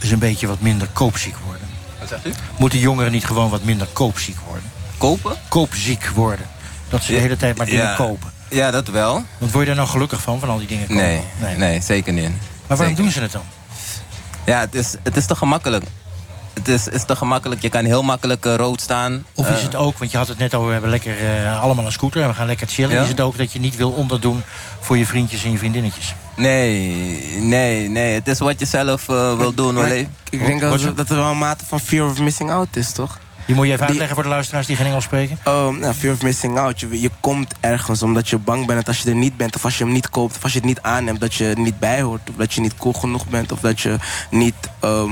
[0.00, 1.68] eens een beetje wat minder koopziek worden?
[1.98, 2.32] Wat zegt u?
[2.58, 4.77] Moeten jongeren niet gewoon wat minder koopziek worden?
[4.98, 5.36] Kopen?
[5.48, 6.46] Koopziek worden.
[6.88, 7.94] Dat ze de hele tijd maar dingen Ja.
[7.94, 8.30] kopen.
[8.48, 9.22] Ja, dat wel.
[9.38, 11.02] Want word je daar nou gelukkig van, van al die dingen kopen?
[11.40, 12.28] Nee, nee, zeker niet.
[12.66, 13.42] Maar waarom Zeker doen ze het dan?
[14.44, 15.84] Ja, het is, het is te gemakkelijk.
[16.54, 17.62] Het is, is te gemakkelijk.
[17.62, 19.24] Je kan heel makkelijk eh, rood staan.
[19.34, 21.62] Of is Eh, het ook, want je had het net over, we hebben lekker eh,
[21.62, 22.94] allemaal een scooter en we gaan lekker chillen.
[22.96, 23.02] Ja.
[23.02, 24.42] Is het ook dat je niet wil onderdoen
[24.80, 26.14] voor je vriendjes en je vriendinnetjes?
[26.36, 28.14] Nee, nee, nee.
[28.14, 29.74] Het is wat je zelf eh, wil doen.
[29.74, 32.76] Maar alleen- Ik denk dat, dat er wel een mate van fear of missing out
[32.76, 33.18] is, toch?
[33.48, 35.38] Die moet je even uitleggen voor de luisteraars die geen Engels spreken.
[35.44, 36.80] Oh, nou, fear of missing out.
[36.80, 39.56] Je, je komt ergens omdat je bang bent dat als je er niet bent...
[39.56, 41.20] of als je hem niet koopt of als je het niet aanneemt...
[41.20, 42.30] dat je er niet bij hoort.
[42.30, 43.52] Of dat je niet cool genoeg bent.
[43.52, 43.96] Of dat je
[44.30, 45.10] niet, ehm,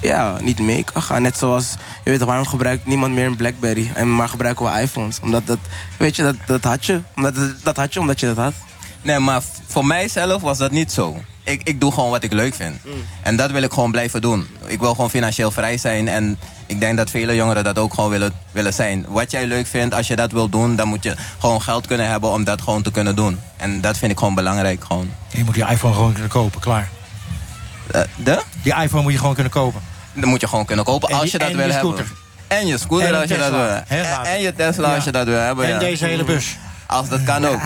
[0.00, 1.22] ja, niet mee kan gaan.
[1.22, 3.90] Net zoals, je weet waarom gebruikt niemand meer een Blackberry?
[3.94, 5.20] En maar gebruiken we iPhones?
[5.20, 5.58] Omdat dat,
[5.98, 7.00] weet je, dat, dat had je.
[7.16, 8.54] Omdat, dat had je omdat je dat had.
[9.04, 11.16] Nee, maar voor mijzelf was dat niet zo.
[11.42, 12.76] Ik, ik doe gewoon wat ik leuk vind.
[13.22, 14.46] En dat wil ik gewoon blijven doen.
[14.66, 16.08] Ik wil gewoon financieel vrij zijn.
[16.08, 19.04] En ik denk dat vele jongeren dat ook gewoon willen, willen zijn.
[19.08, 20.76] Wat jij leuk vindt, als je dat wil doen...
[20.76, 23.40] dan moet je gewoon geld kunnen hebben om dat gewoon te kunnen doen.
[23.56, 24.84] En dat vind ik gewoon belangrijk.
[24.84, 25.10] Gewoon.
[25.28, 26.88] Je moet die iPhone gewoon kunnen kopen, klaar.
[27.90, 28.42] Eh, de?
[28.62, 29.80] Die iPhone moet je gewoon kunnen kopen.
[30.12, 32.06] Dat moet je gewoon kunnen kopen En als die- je dat wil je hebben.
[32.48, 33.98] En je scooter En als je dat wil.
[33.98, 34.94] En, en je Tesla Ja.
[34.94, 35.64] als je dat wil hebben.
[35.64, 35.78] En ja.
[35.78, 36.56] deze hele bus.
[36.86, 37.62] Als dat kan ook.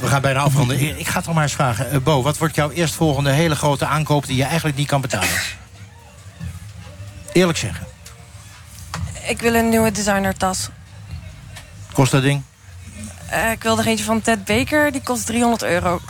[0.00, 0.98] We gaan bijna afronden.
[0.98, 1.90] Ik ga toch maar eens vragen.
[1.90, 4.26] Eh, Bo, wat wordt jouw eerstvolgende hele grote aankoop...
[4.26, 5.28] die je eigenlijk niet kan betalen?
[7.32, 7.86] Eerlijk zeggen.
[9.26, 10.68] Ik wil een nieuwe designertas.
[11.92, 12.42] Kost dat ding?
[13.28, 14.92] Eh, ik wil er eentje van Ted Baker.
[14.92, 16.00] Die kost 300 euro.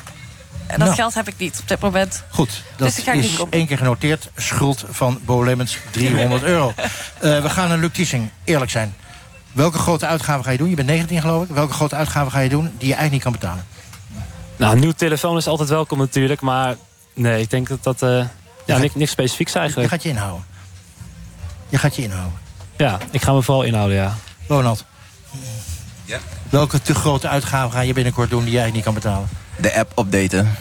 [0.66, 0.94] En dat Nou.
[0.94, 2.22] geld heb ik niet op dit moment.
[2.30, 4.30] Goed, dat Dus niet is één keer genoteerd.
[4.36, 6.72] Schuld van Bo Lemmens, 300 euro.
[7.20, 8.30] Eh, we gaan naar Luc Tiesing.
[8.44, 8.94] Eerlijk zijn.
[9.52, 10.68] Welke grote uitgave ga je doen?
[10.68, 11.54] Je bent 19 geloof ik.
[11.54, 13.64] Welke grote uitgave ga je doen die je eigenlijk niet kan betalen?
[14.56, 16.40] Nou, een nieuwe telefoon is altijd welkom natuurlijk.
[16.40, 16.76] Maar
[17.14, 18.24] nee, ik denk dat dat eh,
[18.66, 19.90] ja, niks, niks specifieks Je eigenlijk.
[19.90, 20.44] gaat je inhouden.
[21.68, 22.38] Je gaat je inhouden.
[22.76, 24.14] Ja, ik ga me vooral inhouden, ja.
[24.48, 24.84] Ronald.
[26.04, 26.18] Ja?
[26.48, 29.28] Welke te grote uitgave ga je binnenkort doen die jij niet kan betalen?
[29.56, 30.56] De app updaten.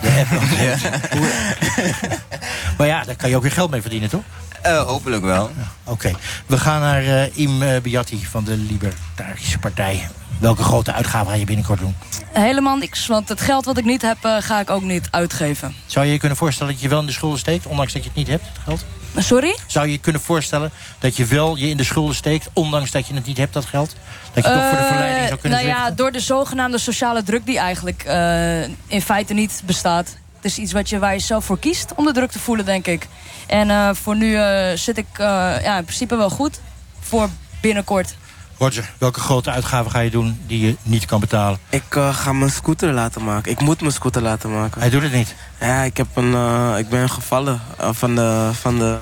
[0.00, 0.50] De app nog
[2.78, 4.22] Maar ja, daar kan je ook weer geld mee verdienen, toch?
[4.68, 5.50] Eh, hopelijk wel.
[5.84, 6.12] Oké.
[6.46, 10.08] We gaan naar eh, Im eh, Biatti van de Libertarische Partij.
[10.38, 11.96] Welke grote uitgave ga je binnenkort doen?
[12.32, 15.74] Helemaal niks, want het geld wat ik niet heb, eh, ga ik ook niet uitgeven.
[15.86, 18.08] Zou je je kunnen voorstellen dat je wel in de schulden steekt, ondanks dat je
[18.08, 18.84] het niet hebt, het geld?
[19.16, 19.56] Sorry?
[19.66, 23.06] Zou je je kunnen voorstellen dat je wel je in de schulden steekt, ondanks dat
[23.06, 23.96] je het niet hebt, dat geld?
[24.32, 27.46] Dat je toch voor de verleiding zou kunnen Nou ja, door de zogenaamde sociale druk
[27.46, 30.16] die eigenlijk eh, in feite niet bestaat.
[30.40, 32.64] Het is iets wat je, waar je zelf voor kiest om de druk te voelen,
[32.64, 33.06] denk ik.
[33.46, 35.26] En eh, voor nu eh, zit ik eh,
[35.62, 36.60] ja, in principe wel goed.
[37.00, 37.28] Voor
[37.60, 38.14] binnenkort.
[38.58, 41.58] Roger, welke grote uitgave ga je doen die je niet kan betalen?
[41.68, 43.52] Ik eh, ga mijn scooter laten maken.
[43.52, 44.80] Ik moet mijn scooter laten maken.
[44.80, 45.34] Hij doet het niet.
[45.60, 48.98] Ja, ik, heb een, eh, ik ben gevallen van, de, van, de,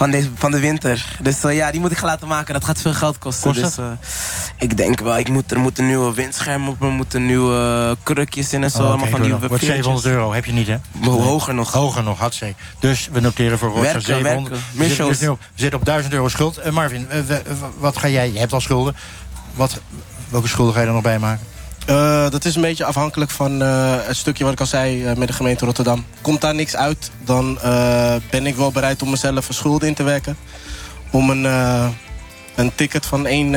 [0.00, 1.18] van, deze, van de winter.
[1.22, 2.54] Dus eh, ja, die moet ik gaan laten maken.
[2.54, 3.52] Dat gaat veel geld kosten.
[3.52, 3.90] Kost dus eh,
[4.58, 6.82] ik denk wel, ik moet, er moeten nieuwe windschermen op.
[6.82, 8.82] Er moeten nieuwe krukjes in en zo.
[8.82, 9.48] Oh, allemaal van dan.
[9.48, 10.76] Wordt 700 euro, heb je niet, hè?
[11.00, 11.72] Hoger nog.
[11.72, 12.54] Hoger nog, had ze.
[12.78, 14.48] Dus we noteren voor Werken, 700.
[14.48, 14.66] werken.
[14.72, 16.56] We zitten, dus op, we zitten op 1000 euro schuld.
[16.56, 17.08] Eh, Marvin,
[17.78, 18.32] wat ga jij?
[18.32, 18.96] Je hebt al schulden.
[19.54, 19.80] Wat,
[20.28, 21.46] welke schulden ga je er nog bij maken?
[21.86, 25.16] Eh, dat is een beetje afhankelijk van eh, het stukje wat ik al zei eh,
[25.16, 26.04] met de gemeente Rotterdam.
[26.20, 27.58] Komt daar niks uit, dan
[28.30, 30.36] ben ik wel bereid om mezelf een schuld in te werken.
[31.10, 31.44] Om een,
[32.54, 33.54] een ticket van, één,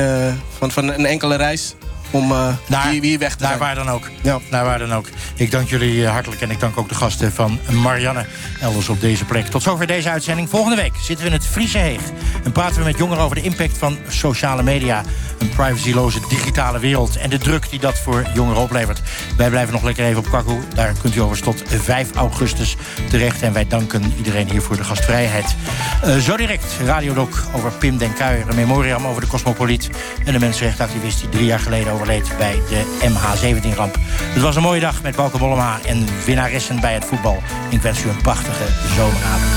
[0.58, 1.74] van, van een enkele reis
[2.14, 3.60] om uh, naar, wie, wie weg te naar zijn.
[3.60, 4.10] waar dan ook.
[4.22, 4.38] Ja.
[4.50, 5.08] Naar waar dan ook.
[5.34, 8.26] Ik dank jullie hartelijk en ik dank ook de gasten van Marianne
[8.60, 9.46] elders op deze plek.
[9.46, 10.48] Tot zover deze uitzending.
[10.48, 12.00] Volgende week zitten we in het Friese Heeg
[12.44, 15.02] en praten we met jongeren over de impact van sociale media,
[15.38, 19.00] een privacyloze digitale wereld en de druk die dat voor jongeren oplevert.
[19.36, 20.58] Wij blijven nog lekker even op Kakku.
[20.74, 22.76] Daar kunt u overigens tot 5 augustus
[23.10, 25.56] terecht en wij danken iedereen hier voor de gastvrijheid.
[26.04, 29.90] Uh, zo direct Radiodoc over Pim den Kuijer, een memoriam over de cosmopoliet
[30.24, 33.96] en de mensenrechtenactivist die drie jaar geleden overleed bij de MH17-ramp.
[34.08, 37.42] Het was een mooie dag met Bauke Mollema en winnaressen bij het voetbal.
[37.70, 39.52] Ik wens u een prachtige zomeravond.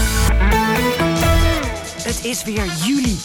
[2.04, 3.18] Het is weer juli.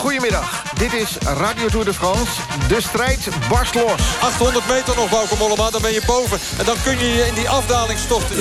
[0.00, 2.32] Goedemiddag, dit is Radio Tour de France.
[2.68, 3.92] De strijd barst los.
[4.22, 6.38] 800 meter nog, Bauke Mollema, dan ben je boven.
[6.58, 8.36] En dan kun je je in die afdaling storten.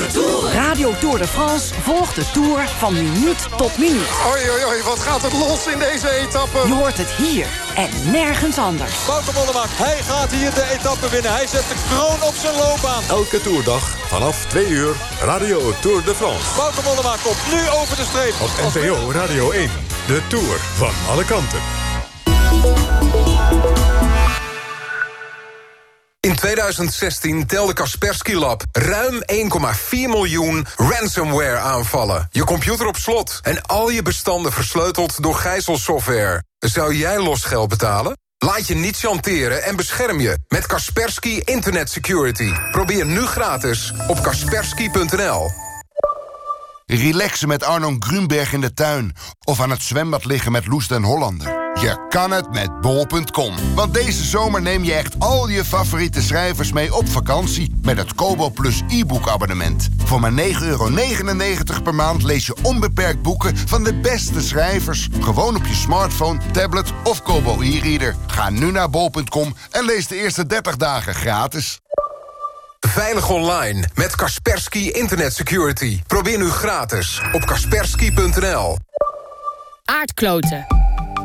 [0.53, 4.07] Radio Tour de France volgt de Tour van minuut tot minuut.
[4.31, 6.67] Oei, oei, oei, wat gaat het los in deze etappe.
[6.67, 8.93] Je hoort het hier en nergens anders.
[9.07, 11.31] Bauke Mollema, hij gaat hier de etappe winnen.
[11.31, 13.03] Hij zet de kroon op zijn loopbaan.
[13.09, 16.55] Elke toerdag vanaf 2 uur Radio Tour de France.
[16.57, 18.33] Bauke Mollema komt nu over de streep.
[18.41, 19.88] Op NPO Radio 1.
[20.09, 21.59] De Tour van alle kanten.
[26.19, 32.27] In 2016 telde Kaspersky Lab ruim 1,4 miljoen ransomware aanvallen.
[32.31, 36.43] Je computer op slot en al je bestanden versleuteld door gijzelsoftware.
[36.59, 38.17] Zou jij losgeld betalen?
[38.37, 42.51] Laat je niet chanteren en bescherm je met Kaspersky Internet Security.
[42.71, 45.68] Probeer nu gratis op kaspersky.nl.
[46.91, 49.15] Relaxen met Arno Grunberg in de tuin.
[49.43, 51.47] Of aan het zwembad liggen met Loes den Hollander.
[51.81, 53.55] Je kan het met bol.com.
[53.75, 57.75] Want deze zomer neem je echt al je favoriete schrijvers mee op vakantie...
[57.81, 59.89] met het Kobo Plus e-book abonnement.
[59.97, 63.57] Voor maar 9,99 per maand lees je onbeperkt boeken...
[63.57, 65.09] van de beste schrijvers.
[65.21, 68.15] Gewoon op je smartphone, tablet of Kobo e-reader.
[68.27, 71.79] Ga nu naar bol.com en lees de eerste 30 dagen gratis.
[72.87, 76.01] Veilig online met Kaspersky Internet Security.
[76.07, 78.77] Probeer nu gratis op kaspersky.nl.
[79.85, 80.65] Aardkloten.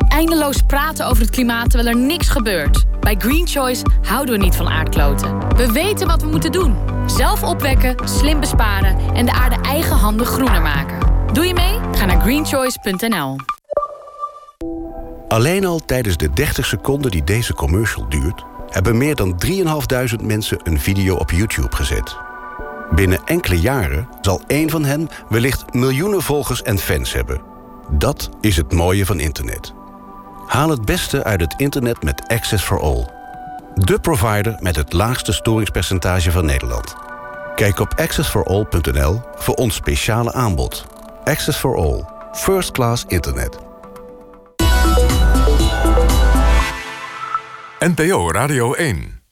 [0.09, 2.85] Eindeloos praten over het klimaat terwijl er niks gebeurt.
[3.01, 5.57] Bij Green Choice houden we niet van aardkloten.
[5.57, 6.77] We weten wat we moeten doen.
[7.07, 10.99] Zelf opwekken, slim besparen en de aarde eigen handen groener maken.
[11.33, 11.79] Doe je mee?
[11.93, 13.37] Ga naar greenchoice.nl.
[15.29, 18.45] Alleen al tijdens de 30 seconden die deze commercial duurt...
[18.75, 19.41] hebben meer dan
[20.19, 22.17] 3.500 mensen een video op YouTube gezet.
[22.91, 27.41] Binnen enkele jaren zal één van hen wellicht miljoenen volgers en fans hebben.
[27.91, 29.73] Dat is het mooie van internet.
[30.47, 33.09] Haal het beste uit het internet met Access for All.
[33.75, 36.95] De provider met het laagste storingspercentage van Nederland.
[37.55, 40.87] Kijk op accessforall.nl voor ons speciale aanbod.
[41.25, 42.05] Access for All.
[42.33, 43.74] First class internet.
[47.85, 49.24] NPO Radio 1